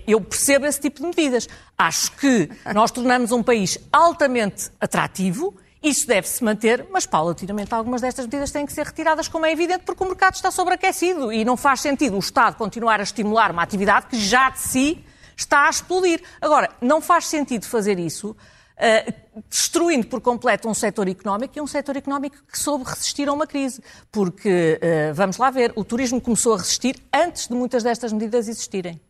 Eu 0.06 0.20
percebo 0.20 0.64
esse 0.64 0.80
tipo 0.80 1.00
de 1.00 1.06
medidas. 1.06 1.48
Acho 1.76 2.12
que 2.12 2.48
nós 2.72 2.90
tornamos 2.90 3.32
um 3.32 3.42
país 3.42 3.76
altamente 3.92 4.70
atrativo 4.80 5.54
isso 5.82 6.06
deve-se 6.06 6.44
manter, 6.44 6.86
mas 6.92 7.06
paulatinamente 7.06 7.74
algumas 7.74 8.00
destas 8.00 8.26
medidas 8.26 8.52
têm 8.52 8.64
que 8.64 8.72
ser 8.72 8.86
retiradas, 8.86 9.26
como 9.26 9.44
é 9.44 9.50
evidente, 9.50 9.82
porque 9.84 10.04
o 10.04 10.06
mercado 10.06 10.34
está 10.34 10.48
sobreaquecido 10.48 11.32
e 11.32 11.44
não 11.44 11.56
faz 11.56 11.80
sentido 11.80 12.14
o 12.14 12.20
Estado 12.20 12.54
continuar 12.54 13.00
a 13.00 13.02
estimular 13.02 13.50
uma 13.50 13.64
atividade 13.64 14.06
que 14.06 14.16
já 14.16 14.50
de 14.50 14.60
si 14.60 15.04
está 15.36 15.66
a 15.66 15.70
explodir. 15.70 16.22
Agora, 16.40 16.70
não 16.80 17.00
faz 17.00 17.26
sentido 17.26 17.66
fazer 17.66 17.98
isso 17.98 18.36
eh, 18.76 19.12
destruindo 19.48 20.06
por 20.06 20.20
completo 20.20 20.68
um 20.68 20.74
setor 20.74 21.08
económico 21.08 21.56
e 21.56 21.60
um 21.60 21.66
setor 21.66 21.96
económico 21.96 22.36
que 22.50 22.58
soube 22.58 22.84
resistir 22.84 23.28
a 23.28 23.32
uma 23.32 23.46
crise. 23.46 23.82
Porque, 24.10 24.78
eh, 24.80 25.12
vamos 25.12 25.36
lá 25.36 25.50
ver, 25.50 25.72
o 25.76 25.84
turismo 25.84 26.20
começou 26.20 26.54
a 26.54 26.58
resistir 26.58 27.00
antes 27.12 27.48
de 27.48 27.54
muitas 27.54 27.82
destas 27.82 28.12
medidas 28.12 28.48
existirem. 28.48 29.00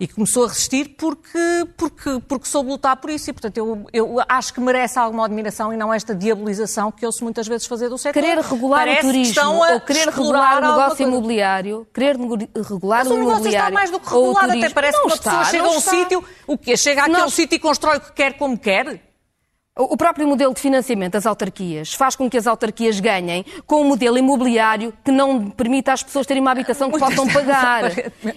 E 0.00 0.08
começou 0.08 0.46
a 0.46 0.48
resistir 0.48 0.94
porque, 0.96 1.38
porque, 1.76 2.20
porque 2.26 2.48
soube 2.48 2.70
lutar 2.70 2.96
por 2.96 3.10
isso. 3.10 3.28
E, 3.28 3.34
portanto, 3.34 3.58
eu, 3.58 3.86
eu 3.92 4.16
acho 4.26 4.54
que 4.54 4.58
merece 4.58 4.98
alguma 4.98 5.26
admiração 5.26 5.74
e 5.74 5.76
não 5.76 5.92
esta 5.92 6.14
diabolização 6.14 6.90
que 6.90 7.04
ouço 7.04 7.22
muitas 7.22 7.46
vezes 7.46 7.66
fazer 7.66 7.90
do 7.90 7.98
setor. 7.98 8.14
Querer 8.22 8.38
regular 8.38 8.78
Parece 8.80 8.98
o 9.06 9.12
que 9.12 9.18
turismo 9.18 9.52
ou 9.74 9.80
querer 9.82 10.08
regular 10.08 10.56
o 10.64 10.68
negócio 10.68 11.06
imobiliário, 11.06 11.86
querer 11.92 12.16
regular 12.16 13.04
Mas 13.04 13.08
o 13.10 13.14
o 13.14 13.18
negócio 13.18 13.48
está 13.48 13.70
mais 13.70 13.90
do 13.90 14.00
que 14.00 14.08
regulado, 14.08 14.52
até 14.52 14.70
parece 14.70 14.96
não 14.96 15.02
que 15.02 15.08
uma 15.10 15.14
está, 15.16 15.30
pessoa 15.30 15.44
chega 15.50 15.64
a 15.64 15.70
um 15.70 15.76
está. 15.78 15.90
sítio, 15.90 16.24
o 16.46 16.56
quê? 16.56 16.76
Chega 16.78 17.02
àquele 17.02 17.18
Nós- 17.18 17.34
sítio 17.34 17.56
e 17.56 17.58
constrói 17.58 17.98
o 17.98 18.00
que 18.00 18.12
quer 18.12 18.38
como 18.38 18.58
quer? 18.58 19.09
O 19.82 19.96
próprio 19.96 20.28
modelo 20.28 20.52
de 20.52 20.60
financiamento 20.60 21.12
das 21.14 21.24
autarquias 21.24 21.94
faz 21.94 22.14
com 22.14 22.28
que 22.28 22.36
as 22.36 22.46
autarquias 22.46 23.00
ganhem 23.00 23.44
com 23.66 23.80
um 23.80 23.84
modelo 23.84 24.18
imobiliário 24.18 24.92
que 25.02 25.10
não 25.10 25.48
permita 25.50 25.92
às 25.92 26.02
pessoas 26.02 26.26
terem 26.26 26.42
uma 26.42 26.50
habitação 26.50 26.90
que 26.90 26.98
possam 26.98 27.26
pagar. 27.32 27.84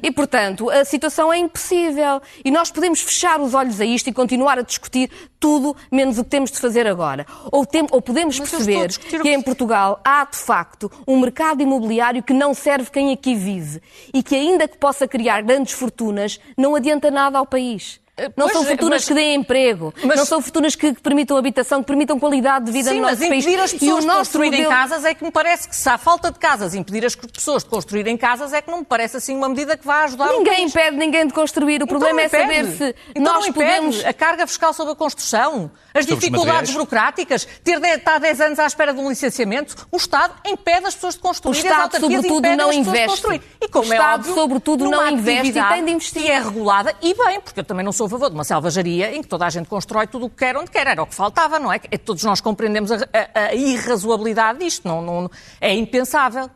E, 0.01 0.10
portanto, 0.10 0.69
a 0.69 0.86
situação 0.86 1.34
é 1.34 1.38
impossível. 1.38 2.21
E 2.45 2.49
nós 2.49 2.71
podemos 2.71 3.01
fechar 3.01 3.41
os 3.41 3.53
olhos 3.53 3.82
a 3.82 3.86
isto 3.86 4.08
e 4.10 4.13
continuar 4.13 4.58
a 4.58 4.62
discutir 4.62 5.10
tudo 5.39 5.75
menos 5.91 6.17
o 6.17 6.23
que 6.23 6.29
temos 6.29 6.49
de 6.51 6.60
fazer 6.60 6.88
agora. 6.88 7.25
Ou, 7.51 7.65
tem- 7.65 7.88
ou 7.91 8.01
podemos 8.01 8.39
Mas 8.39 8.49
perceber 8.49 8.88
que- 8.97 9.29
em 9.29 9.41
Portugal 9.41 9.99
há, 10.06 10.23
de 10.25 10.38
facto, 10.38 10.89
um 11.06 11.19
mercado 11.19 11.62
imobiliário 11.62 12.23
que 12.23 12.34
não 12.34 12.53
serve 12.53 12.89
quem 12.89 13.12
aqui 13.12 13.36
vive 13.36 13.82
e 14.13 14.23
que, 14.23 14.34
ainda 14.36 14.65
que 14.67 14.77
possa 14.77 15.06
criar 15.08 15.41
grandes 15.41 15.73
fortunas, 15.73 16.39
não 16.58 16.73
adianta 16.75 17.12
nada 17.12 17.38
ao 17.38 17.45
país. 17.45 18.01
Não 18.38 18.45
Pois, 18.45 18.52
são 18.54 18.63
fortunas 18.63 18.91
mas- 19.02 19.06
que 19.06 19.13
deem 19.15 19.34
emprego, 19.39 19.91
mas- 20.04 20.17
não 20.17 20.26
são 20.26 20.39
fortunas 20.39 20.76
que, 20.76 20.93
que 20.93 21.02
permitam 21.02 21.36
habitação, 21.36 21.82
que 21.82 21.88
permitam 21.88 22.19
qualidade 22.19 22.65
de 22.65 22.71
vida 22.71 22.89
Sim, 22.91 22.97
no 22.97 23.02
mas 23.02 23.17
nosso 23.19 23.28
país. 23.28 23.43
impedir 23.43 23.60
as 23.60 23.73
E 23.73 23.80
pessoas 23.80 24.06
de 24.06 24.12
construírem 24.12 24.52
modelo- 24.62 24.69
casas 24.69 25.04
é 25.06 25.13
que 25.15 25.23
me 25.23 25.32
parece 25.32 25.67
que 25.67 25.76
se 25.76 25.89
há 25.89 25.97
falta 25.97 26.32
de 26.32 26.38
casas, 26.38 26.76
impedir 26.76 27.04
as 27.08 27.15
pessoas 27.15 27.63
de 27.63 27.69
construírem 27.71 28.15
casas 28.15 28.54
é 28.54 28.62
que 28.62 28.69
não 28.69 28.80
me 28.80 28.86
parece 28.86 29.17
assim 29.17 29.36
uma 29.36 29.49
medida 29.49 29.76
que 29.76 29.84
vá 29.84 30.04
ajudar 30.04 30.30
o 30.30 30.38
Ninguém 30.38 30.54
país. 30.58 30.69
impede 30.76 30.95
ninguém 30.97 31.26
de 31.26 31.34
construir. 31.34 31.82
O 31.82 31.86
Então 31.86 31.88
problema 31.88 32.21
é 32.21 32.30
saber 32.30 32.65
se 32.78 32.95
Então 33.15 33.34
nós 33.34 33.49
podemos. 33.49 34.06
A 34.06 34.13
carga 34.13 34.45
fiscal 34.45 34.73
sobre 34.76 34.93
a 34.93 34.95
construção, 34.95 35.71
as 35.91 36.06
Sobre 36.06 36.19
dificuldades 36.19 36.71
burocráticas, 36.71 37.47
ter 37.63 37.80
de 37.80 37.88
estar 37.88 38.19
10 38.19 38.39
anos 38.41 38.60
à 38.60 38.67
espera 38.67 38.93
de 38.93 38.99
um 38.99 39.10
licenciamento, 39.10 39.88
o 39.91 39.97
Estado 39.97 40.36
impede 40.45 40.86
as 40.86 40.93
pessoas 40.93 41.15
de 41.15 41.19
construir. 41.19 41.56
O 41.56 41.58
Estado, 41.58 41.99
sobretudo, 41.99 42.41
não 42.43 42.52
as 42.52 42.58
pessoas 42.58 42.73
de 42.76 42.80
investe. 42.89 43.10
construir. 43.10 43.41
E 43.60 43.67
como 43.67 43.89
O 43.89 43.91
é 43.91 43.95
Estado, 43.95 44.19
óbvio, 44.19 44.34
sobretudo, 44.36 44.86
não 44.88 45.08
investe 45.10 45.58
e 45.58 45.67
tem 45.67 45.84
de 45.86 45.91
investir. 45.91 46.21
Que 46.21 46.30
é 46.30 46.39
regulada, 46.39 46.95
e 47.02 47.15
bem, 47.15 47.41
porque 47.41 47.60
eu 47.60 47.63
também 47.63 47.84
não 47.84 47.91
sou 47.91 48.03
a 48.06 48.10
favor 48.10 48.30
de 48.30 48.36
uma 48.36 48.44
selvageria 48.44 49.16
em 49.16 49.22
que 49.22 49.28
toda 49.28 49.46
a 49.46 49.50
gente 49.50 49.68
constrói 49.68 50.08
tudo 50.08 50.26
o 50.26 50.30
que 50.30 50.38
quer 50.38 50.56
onde 50.58 50.70
quer. 50.72 50.88
Era 50.88 51.02
o 51.04 51.08
que 51.08 51.16
faltava, 51.16 51.60
não 51.60 51.72
é? 51.72 51.80
É, 51.92 51.98
Todos 51.98 52.24
nós 52.24 52.39
compreendemos 52.42 52.92
a, 52.92 52.96
a- 52.96 53.39
a 53.48 53.54
irrazoabilidade 53.56 54.60
disto. 54.60 54.88
Não, 54.88 55.02
não- 55.02 55.30
é 55.60 55.74
impensável. 55.74 56.50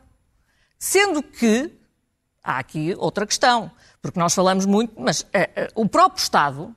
Sendo 0.79 1.23
que 1.23 1.71
há 2.43 2.59
aqui 2.59 2.95
outra 2.97 3.25
questão, 3.25 3.71
porque 4.01 4.19
nós 4.19 4.33
falamos 4.33 4.65
muito, 4.65 4.93
mas 4.99 5.25
eh, 5.33 5.49
eh, 5.55 5.67
o 5.75 5.87
próprio 5.89 6.21
Estado, 6.21 6.75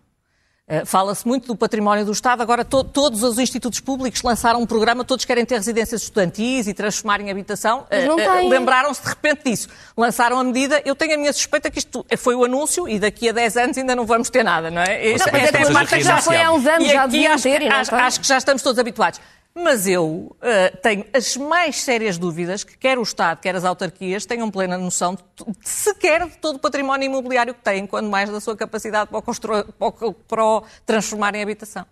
fala-se 0.85 1.27
muito 1.27 1.47
do 1.49 1.57
património 1.57 2.05
do 2.05 2.13
Estado, 2.13 2.43
agora 2.43 2.65
to- 2.65 2.85
todos 2.85 3.23
os 3.23 3.39
institutos 3.39 3.81
públicos 3.81 4.23
lançaram 4.23 4.61
um 4.61 4.67
programa, 4.67 5.05
todos 5.05 5.25
querem 5.25 5.45
ter 5.45 5.57
residências 5.57 6.03
estudantis 6.03 6.67
e 6.69 6.75
transformar 6.75 7.21
em 7.21 7.31
habitação. 7.31 7.87
Mas 7.91 8.05
não 8.05 8.19
Eh, 8.19 8.25
eh, 8.25 8.37
têm. 8.39 8.49
Lembraram-se 8.49 9.03
de 9.03 9.09
repente 9.09 9.45
disso. 9.51 9.69
Lançaram 9.97 10.39
a 10.39 10.45
medida, 10.45 10.81
eu 10.85 10.95
tenho 10.95 11.15
a 11.15 11.17
minha 11.17 11.33
suspeita 11.33 11.71
que 11.71 11.79
isto 11.79 12.07
foi 12.19 12.35
o 12.35 12.45
anúncio 12.45 12.89
e 12.89 12.99
daqui 12.99 13.29
a 13.29 13.33
10 13.33 13.57
anos 13.57 13.79
ainda 13.79 13.97
não 13.97 14.07
vamos 14.07 14.31
ter 14.31 14.43
nada, 14.45 14.71
não 14.71 14.81
é? 14.83 15.11
Esta 15.13 15.31
é 15.31 15.73
parte 15.73 15.95
que 15.97 16.03
já 16.03 16.17
já 16.17 16.23
foi 16.23 16.37
há 16.41 16.53
uns 16.53 16.67
anos, 16.67 16.87
e 16.89 16.93
já 16.93 17.03
aqui 17.03 17.13
deviam 17.13 17.35
acho, 17.35 17.43
ter 17.43 17.61
não 17.69 17.77
acho, 17.77 17.95
acho 17.95 18.21
que 18.21 18.27
já 18.27 18.39
estamos 18.39 18.63
todos 18.63 18.79
habituados. 18.79 19.21
Mas 19.55 19.87
eu 19.87 20.37
eh, 20.41 20.71
tenho 20.83 21.05
as 21.13 21.37
mais 21.37 21.77
sérias 21.83 22.17
dúvidas 22.17 22.63
que 22.63 22.79
quer 22.79 22.99
o 22.99 23.03
Estado, 23.03 23.41
quer 23.41 23.55
as 23.57 23.65
autarquias 23.65 24.25
tenham 24.25 24.49
plena 24.51 24.79
noção 24.79 25.15
de, 25.17 25.23
de 25.45 25.69
sequer 25.69 26.25
de 26.27 26.37
todo 26.39 26.57
o 26.57 26.59
património 26.59 27.07
imobiliário 27.07 27.53
que 27.53 27.61
têm, 27.61 27.85
quando 27.87 28.09
mais 28.09 28.31
da 28.31 28.41
sua 28.41 28.57
capacidade 28.57 29.11
para 29.11 29.19
o, 29.19 29.23
constru- 29.23 29.65
para 29.73 29.89
o- 30.07 30.13
para 30.15 30.45
o 30.45 30.63
transformar 30.87 31.35
em 31.35 31.43
habitação. 31.43 31.85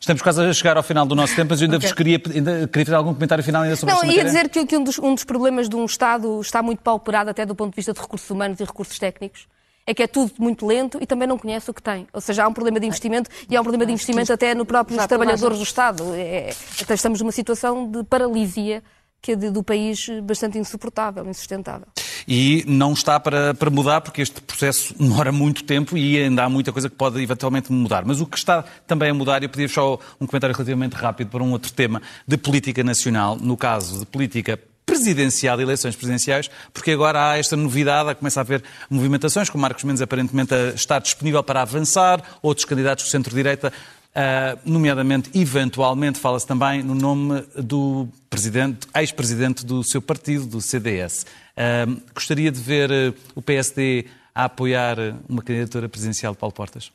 Estamos 0.00 0.22
quase 0.22 0.40
a 0.40 0.52
chegar 0.54 0.76
ao 0.76 0.82
final 0.82 1.04
do 1.04 1.14
nosso 1.14 1.34
tempo, 1.36 1.48
mas 1.50 1.60
eu 1.60 1.66
ainda 1.66 1.76
Ok. 1.76 1.88
vos 1.88 1.96
queria, 1.96 2.22
ainda 2.34 2.66
queria 2.68 2.86
fazer 2.86 2.96
algum 2.96 3.12
comentário 3.12 3.44
final 3.44 3.62
ainda 3.62 3.76
sobre 3.76 3.92
Não, 3.94 4.00
esta 4.02 4.06
ia 4.14 4.22
matéria. 4.24 4.32
dizer 4.40 4.48
que, 4.48 4.64
que 4.66 4.76
um, 4.76 4.84
dos, 4.84 4.98
um 4.98 5.14
dos 5.14 5.24
problemas 5.24 5.68
de 5.68 5.76
um 5.76 5.84
Estado 5.84 6.40
está 6.40 6.62
muito 6.62 6.80
pauperado 6.82 7.28
até 7.30 7.44
do 7.44 7.54
ponto 7.54 7.70
de 7.72 7.76
vista 7.76 7.92
de 7.92 8.00
recursos 8.00 8.30
humanos 8.30 8.58
e 8.58 8.64
recursos 8.64 8.98
técnicos. 8.98 9.46
É 9.86 9.92
que 9.92 10.02
é 10.02 10.06
tudo 10.06 10.32
muito 10.38 10.64
lento 10.66 10.98
e 11.00 11.06
também 11.06 11.26
não 11.26 11.36
conhece 11.36 11.70
o 11.70 11.74
que 11.74 11.82
tem. 11.82 12.06
Ou 12.12 12.20
seja, 12.20 12.44
há 12.44 12.48
um 12.48 12.52
problema 12.52 12.78
de 12.78 12.86
investimento 12.86 13.28
e 13.50 13.56
há 13.56 13.60
um 13.60 13.64
problema 13.64 13.84
de 13.84 13.92
investimento 13.92 14.32
até 14.32 14.54
no 14.54 14.64
toda 14.64 15.02
a 15.02 15.08
trabalhadores 15.08 15.58
do 15.58 15.64
Estado. 15.64 16.14
É, 16.14 16.54
até 16.80 16.94
estamos 16.94 17.20
numa 17.20 17.32
situação 17.32 17.90
de 17.90 18.04
paralisia 18.04 18.82
que 19.20 19.32
é 19.32 19.36
de- 19.36 19.50
do 19.50 19.62
país 19.62 20.08
bastante 20.24 20.58
insuportável, 20.58 21.28
insustentável. 21.28 21.86
E 22.26 22.64
não 22.66 22.92
está 22.92 23.18
para, 23.18 23.54
para 23.54 23.70
mudar, 23.70 24.00
porque 24.00 24.22
este 24.22 24.40
processo 24.40 24.94
demora 24.98 25.32
muito 25.32 25.64
tempo 25.64 25.96
e 25.96 26.18
ainda 26.22 26.44
há 26.44 26.48
muita 26.48 26.72
coisa 26.72 26.88
que 26.88 26.94
pode 26.96 27.20
eventualmente 27.20 27.72
mudar. 27.72 28.04
Mas 28.04 28.20
o 28.20 28.26
que 28.26 28.36
está 28.38 28.64
também 28.86 29.10
a 29.10 29.14
mudar, 29.14 29.42
eu 29.42 29.48
pedi 29.48 29.68
só 29.68 29.98
um 30.20 30.26
comentário 30.26 30.54
relativamente 30.54 30.94
rápido 30.94 31.28
para 31.30 31.42
um 31.42 31.50
outro 31.52 31.72
tema 31.72 32.00
de 32.26 32.36
política 32.36 32.82
nacional, 32.84 33.36
no 33.36 33.56
caso 33.56 34.00
de 34.00 34.06
política 34.06 34.58
presidencial, 34.92 35.56
de 35.56 35.62
eleições 35.62 35.96
presidenciais, 35.96 36.50
porque 36.72 36.90
agora 36.90 37.30
há 37.30 37.38
esta 37.38 37.56
novidade, 37.56 38.14
começa 38.14 38.40
a 38.40 38.42
haver 38.42 38.62
movimentações, 38.90 39.48
com 39.48 39.56
Marcos 39.56 39.84
Mendes 39.84 40.02
aparentemente 40.02 40.54
a 40.54 40.68
estar 40.70 40.98
disponível 40.98 41.42
para 41.42 41.62
avançar, 41.62 42.22
outros 42.42 42.66
candidatos 42.66 43.06
do 43.06 43.10
centro-direita 43.10 43.72
Uh, 44.12 44.60
nomeadamente, 44.70 45.30
eventualmente, 45.34 46.18
fala-se 46.18 46.46
também 46.46 46.82
no 46.82 46.94
nome 46.94 47.42
do 47.56 48.06
presidente, 48.28 48.86
ex-presidente 48.94 49.64
do 49.64 49.82
seu 49.82 50.02
partido, 50.02 50.44
do 50.44 50.60
CDS. 50.60 51.24
Uh, 51.56 51.98
gostaria 52.14 52.52
de 52.52 52.60
ver 52.60 52.90
uh, 52.90 53.14
o 53.34 53.40
PSD 53.40 54.04
a 54.34 54.44
apoiar 54.44 54.98
uma 55.26 55.40
candidatura 55.40 55.88
presidencial 55.88 56.34
de 56.34 56.38
Paulo 56.38 56.52
Portas? 56.52 56.92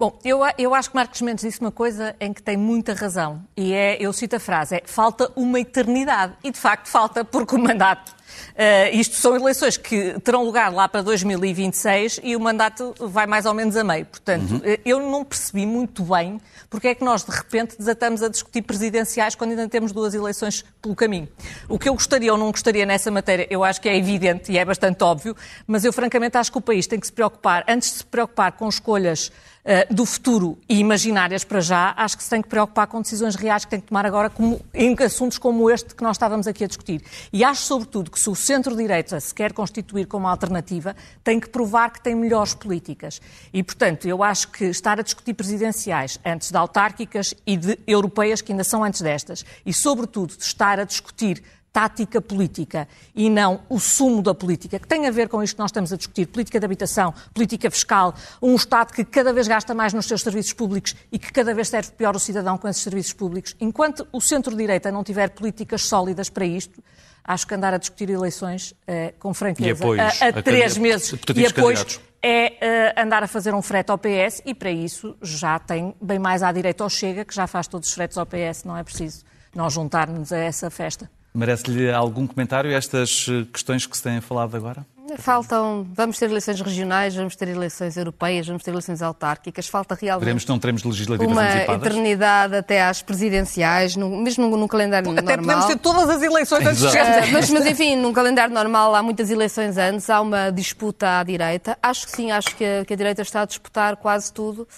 Bom, 0.00 0.16
eu, 0.24 0.42
eu 0.56 0.76
acho 0.76 0.90
que 0.90 0.94
Marcos 0.94 1.20
Mendes 1.22 1.42
disse 1.44 1.60
uma 1.60 1.72
coisa 1.72 2.14
em 2.20 2.32
que 2.32 2.40
tem 2.40 2.56
muita 2.56 2.94
razão. 2.94 3.44
E 3.56 3.74
é, 3.74 3.96
eu 4.00 4.12
cito 4.12 4.36
a 4.36 4.38
frase, 4.38 4.76
é 4.76 4.82
falta 4.84 5.28
uma 5.34 5.58
eternidade. 5.58 6.34
E 6.44 6.52
de 6.52 6.58
facto 6.58 6.86
falta, 6.86 7.24
porque 7.24 7.56
o 7.56 7.58
mandato. 7.58 8.14
Eh, 8.54 8.90
isto 8.94 9.16
são 9.16 9.36
eleições 9.36 9.76
que 9.76 10.18
terão 10.20 10.44
lugar 10.44 10.72
lá 10.72 10.88
para 10.88 11.02
2026 11.02 12.20
e 12.22 12.36
o 12.36 12.40
mandato 12.40 12.94
vai 12.98 13.26
mais 13.26 13.46
ou 13.46 13.54
menos 13.54 13.76
a 13.76 13.84
meio. 13.84 14.06
Portanto, 14.06 14.60
eh, 14.64 14.80
eu 14.84 15.00
não 15.00 15.24
percebi 15.24 15.66
muito 15.66 16.02
bem 16.02 16.40
porque 16.70 16.88
é 16.88 16.94
que 16.94 17.04
nós 17.04 17.24
de 17.24 17.30
repente 17.30 17.76
desatamos 17.78 18.22
a 18.22 18.28
discutir 18.28 18.62
presidenciais 18.62 19.34
quando 19.34 19.50
ainda 19.50 19.68
temos 19.68 19.92
duas 19.92 20.14
eleições 20.14 20.64
pelo 20.82 20.94
caminho. 20.94 21.28
O 21.68 21.78
que 21.78 21.88
eu 21.88 21.94
gostaria 21.94 22.32
ou 22.32 22.38
não 22.38 22.50
gostaria 22.50 22.84
nessa 22.84 23.10
matéria, 23.10 23.46
eu 23.50 23.64
acho 23.64 23.80
que 23.80 23.88
é 23.88 23.96
evidente 23.96 24.52
e 24.52 24.58
é 24.58 24.64
bastante 24.64 25.02
óbvio, 25.02 25.36
mas 25.66 25.84
eu 25.84 25.92
francamente 25.92 26.36
acho 26.36 26.50
que 26.50 26.58
o 26.58 26.62
país 26.62 26.86
tem 26.86 26.98
que 26.98 27.06
se 27.06 27.12
preocupar, 27.12 27.64
antes 27.68 27.90
de 27.92 27.98
se 27.98 28.04
preocupar 28.04 28.52
com 28.52 28.68
escolhas 28.68 29.30
eh, 29.70 29.86
do 29.90 30.06
futuro 30.06 30.56
e 30.66 30.78
imaginárias 30.78 31.44
para 31.44 31.60
já, 31.60 31.92
acho 31.94 32.16
que 32.16 32.24
se 32.24 32.30
tem 32.30 32.40
que 32.40 32.48
preocupar 32.48 32.86
com 32.86 33.02
decisões 33.02 33.34
reais 33.34 33.66
que 33.66 33.70
tem 33.70 33.78
que 33.78 33.88
tomar 33.88 34.06
agora 34.06 34.30
como, 34.30 34.58
em 34.72 34.96
assuntos 35.04 35.36
como 35.36 35.68
este 35.70 35.94
que 35.94 36.02
nós 36.02 36.16
estávamos 36.16 36.46
aqui 36.46 36.64
a 36.64 36.66
discutir. 36.66 37.02
E 37.30 37.44
acho, 37.44 37.64
sobretudo, 37.64 38.10
que 38.10 38.17
se 38.18 38.28
o 38.28 38.34
centro-direita 38.34 39.20
se 39.20 39.34
quer 39.34 39.52
constituir 39.52 40.06
como 40.06 40.26
alternativa, 40.26 40.94
tem 41.22 41.38
que 41.38 41.48
provar 41.48 41.90
que 41.90 42.02
tem 42.02 42.14
melhores 42.14 42.54
políticas. 42.54 43.20
E, 43.52 43.62
portanto, 43.62 44.06
eu 44.06 44.22
acho 44.22 44.48
que 44.48 44.64
estar 44.64 44.98
a 44.98 45.02
discutir 45.02 45.34
presidenciais 45.34 46.18
antes 46.24 46.50
de 46.50 46.56
autárquicas 46.56 47.34
e 47.46 47.56
de 47.56 47.78
europeias, 47.86 48.40
que 48.42 48.52
ainda 48.52 48.64
são 48.64 48.82
antes 48.84 49.00
destas, 49.00 49.44
e, 49.64 49.72
sobretudo, 49.72 50.36
de 50.36 50.42
estar 50.42 50.78
a 50.78 50.84
discutir 50.84 51.42
tática 51.72 52.20
política 52.20 52.88
e 53.14 53.28
não 53.30 53.60
o 53.68 53.78
sumo 53.78 54.22
da 54.22 54.34
política, 54.34 54.78
que 54.78 54.88
tem 54.88 55.06
a 55.06 55.10
ver 55.10 55.28
com 55.28 55.42
isto 55.42 55.54
que 55.54 55.60
nós 55.60 55.70
estamos 55.70 55.92
a 55.92 55.96
discutir, 55.96 56.26
política 56.26 56.58
de 56.58 56.64
habitação, 56.64 57.14
política 57.32 57.70
fiscal, 57.70 58.14
um 58.42 58.54
Estado 58.54 58.92
que 58.92 59.04
cada 59.04 59.32
vez 59.32 59.46
gasta 59.46 59.74
mais 59.74 59.92
nos 59.92 60.06
seus 60.06 60.22
serviços 60.22 60.52
públicos 60.52 60.96
e 61.12 61.18
que 61.18 61.32
cada 61.32 61.54
vez 61.54 61.68
serve 61.68 61.92
pior 61.92 62.16
o 62.16 62.18
cidadão 62.18 62.58
com 62.58 62.66
esses 62.66 62.82
serviços 62.82 63.12
públicos. 63.12 63.54
Enquanto 63.60 64.08
o 64.10 64.20
centro-direita 64.20 64.90
não 64.90 65.04
tiver 65.04 65.30
políticas 65.30 65.82
sólidas 65.82 66.28
para 66.28 66.44
isto, 66.44 66.82
acho 67.28 67.46
que 67.46 67.54
andar 67.54 67.74
a 67.74 67.78
discutir 67.78 68.08
eleições 68.10 68.74
eh, 68.86 69.12
com 69.18 69.32
franqueza 69.34 69.84
apoios 69.84 70.00
a, 70.22 70.24
a 70.26 70.28
a 70.30 70.42
três 70.42 70.72
candid- 70.74 70.80
meses 70.82 71.12
e 71.12 71.46
apoios 71.46 71.82
candidatos. 71.82 72.00
é 72.22 72.66
eh, 72.66 72.94
andar 73.02 73.22
a 73.22 73.28
fazer 73.28 73.54
um 73.54 73.60
frete 73.62 73.90
ao 73.92 73.98
PS 73.98 74.42
e 74.46 74.54
para 74.54 74.70
isso 74.70 75.14
já 75.22 75.58
tem 75.58 75.94
bem 76.00 76.18
mais 76.18 76.42
à 76.42 76.50
direita 76.50 76.82
ao 76.82 76.88
Chega, 76.90 77.24
que 77.24 77.34
já 77.34 77.46
faz 77.46 77.68
todos 77.68 77.88
os 77.88 77.94
fretes 77.94 78.16
ao 78.18 78.24
PS, 78.26 78.64
não 78.64 78.76
é 78.76 78.82
preciso 78.82 79.24
nós 79.54 79.72
juntarmos 79.74 80.32
a 80.32 80.38
essa 80.38 80.70
festa. 80.70 81.10
Merece-lhe 81.34 81.92
algum 81.92 82.26
comentário 82.26 82.72
estas 82.72 83.26
eh, 83.28 83.44
questões 83.52 83.86
que 83.86 83.96
se 83.96 84.02
têm 84.02 84.20
falado 84.20 84.56
agora? 84.56 84.84
Faltam, 85.16 85.86
vamos 85.94 86.18
ter 86.18 86.26
eleições 86.28 86.60
regionais, 86.60 87.14
vamos 87.14 87.34
ter 87.34 87.48
eleições 87.48 87.96
europeias, 87.96 88.46
vamos 88.46 88.62
ter 88.62 88.70
eleições 88.70 89.00
autárquicas, 89.00 89.66
falta 89.66 89.94
realmente 90.00 90.24
Veremos 90.24 90.44
que 90.44 90.50
não 90.50 90.58
teremos 90.58 90.84
legislativas 90.84 91.32
uma 91.32 91.42
antecipadas? 91.42 91.86
eternidade 91.86 92.56
até 92.56 92.82
às 92.82 93.00
presidenciais, 93.02 93.96
no- 93.96 94.10
mesmo 94.18 94.48
no, 94.48 94.56
no 94.56 94.68
calendário 94.68 95.10
Até 95.10 95.22
normal. 95.22 95.38
podemos 95.44 95.64
ter 95.66 95.78
todas 95.78 96.08
as 96.10 96.22
eleições 96.22 96.66
antes 96.66 96.80
de 96.80 96.98
Ah, 96.98 97.26
mas, 97.32 97.50
mas, 97.50 97.66
enfim, 97.66 97.96
num 97.96 98.12
calendário 98.12 98.52
normal 98.54 98.94
há 98.94 99.02
muitas 99.02 99.30
eleições 99.30 99.76
antes, 99.78 100.08
há 100.10 100.20
uma 100.20 100.50
disputa 100.50 101.20
à 101.20 101.22
direita. 101.22 101.78
Acho 101.82 102.06
que 102.06 102.12
sim, 102.12 102.30
acho 102.30 102.54
que 102.54 102.64
a, 102.64 102.84
que 102.84 102.92
a 102.92 102.96
direita 102.96 103.22
está 103.22 103.42
a 103.42 103.44
disputar 103.46 103.96
quase 103.96 104.32
tudo 104.32 104.68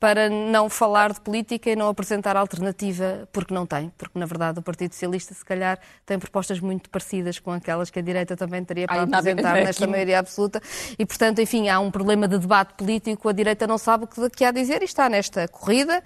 para 0.00 0.30
não 0.30 0.70
falar 0.70 1.12
de 1.12 1.20
política 1.20 1.70
e 1.70 1.74
não 1.74 1.88
apresentar 1.88 2.36
alternativa, 2.36 3.28
porque 3.32 3.52
não 3.52 3.66
tem. 3.66 3.90
Porque, 3.98 4.16
na 4.18 4.26
verdade, 4.26 4.58
o 4.60 4.62
Partido 4.62 4.92
Socialista, 4.92 5.34
se 5.34 5.44
calhar, 5.44 5.76
tem 6.06 6.18
propostas 6.18 6.60
muito 6.60 6.88
parecidas 6.88 7.38
com 7.40 7.50
aquelas 7.50 7.90
que 7.90 7.98
a 7.98 8.02
direita 8.02 8.36
também 8.36 8.62
teria 8.64 8.86
para 8.86 8.98
Ai, 9.00 9.02
apresentar 9.04 9.56
é 9.58 9.64
nesta 9.64 9.86
maioria 9.88 10.20
absoluta. 10.20 10.62
E, 10.96 11.04
portanto, 11.04 11.40
enfim, 11.40 11.68
há 11.68 11.80
um 11.80 11.90
problema 11.90 12.28
de 12.28 12.38
debate 12.38 12.74
político. 12.74 13.28
A 13.28 13.32
direita 13.32 13.66
não 13.66 13.76
sabe 13.76 14.04
o 14.04 14.06
que, 14.06 14.30
que 14.30 14.44
há 14.44 14.48
a 14.50 14.52
dizer 14.52 14.82
e 14.82 14.84
está 14.84 15.08
nesta 15.08 15.48
corrida. 15.48 16.00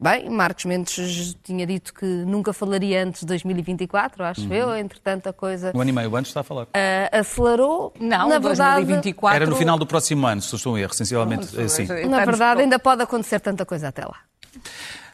Bem, 0.00 0.28
Marcos 0.28 0.64
Mendes 0.64 1.36
tinha 1.44 1.64
dito 1.66 1.94
que 1.94 2.04
nunca 2.04 2.52
falaria 2.52 3.04
antes 3.04 3.20
de 3.20 3.26
2024, 3.26 4.24
acho 4.24 4.40
Uhum. 4.42 4.52
eu. 4.54 4.76
Entretanto, 4.76 5.28
a 5.28 5.32
coisa 5.32 5.70
Um 5.72 5.80
ano 5.80 5.90
e 5.90 5.92
meio 5.92 6.16
antes 6.16 6.30
está 6.30 6.40
a 6.40 6.44
falar. 6.44 6.66
ah, 6.74 7.16
acelerou. 7.18 7.92
Não, 8.00 8.28
na 8.28 8.38
verdade, 8.40 8.76
2024. 8.86 9.36
Era 9.36 9.46
no 9.48 9.54
final 9.54 9.78
do 9.78 9.86
próximo 9.86 10.26
ano, 10.26 10.42
se 10.42 10.52
não 10.52 10.56
estou 10.56 10.76
em 10.76 10.82
erro, 10.82 10.94
sensivelmente 10.94 11.60
assim. 11.60 11.86
na 11.86 11.94
Estamos- 12.00 12.24
verdade, 12.26 12.60
ainda 12.62 12.78
pode 12.80 13.02
acontecer 13.02 13.35
tanta 13.38 13.64
coisa 13.64 13.88
até 13.88 14.04
lá. 14.04 14.16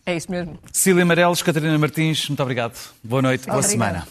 É 0.05 0.17
isso 0.17 0.31
mesmo. 0.31 0.59
Cecília 0.73 1.03
Amarelos, 1.03 1.43
Catarina 1.43 1.79
Martins, 1.79 2.29
muito 2.29 2.43
obrigado. 2.43 2.77
Boa 3.03 3.23
noite, 3.23 3.47
boa 3.47 3.63
semana. 3.63 4.07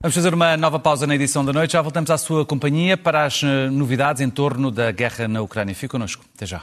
Vamos 0.00 0.14
fazer 0.14 0.32
uma 0.32 0.56
nova 0.56 0.78
pausa 0.78 1.06
na 1.06 1.14
edição 1.16 1.44
da 1.44 1.52
noite. 1.52 1.72
Já 1.72 1.82
voltamos 1.82 2.10
à 2.10 2.18
sua 2.18 2.46
companhia 2.46 2.96
para 2.96 3.24
as 3.24 3.42
eh, 3.42 3.68
novidades 3.70 4.22
em 4.22 4.30
torno 4.30 4.70
da 4.70 4.92
guerra 4.92 5.26
na 5.26 5.42
Ucrânia. 5.42 5.74
Fique 5.74 5.88
connosco. 5.88 6.24
Até 6.36 6.46
já. 6.46 6.62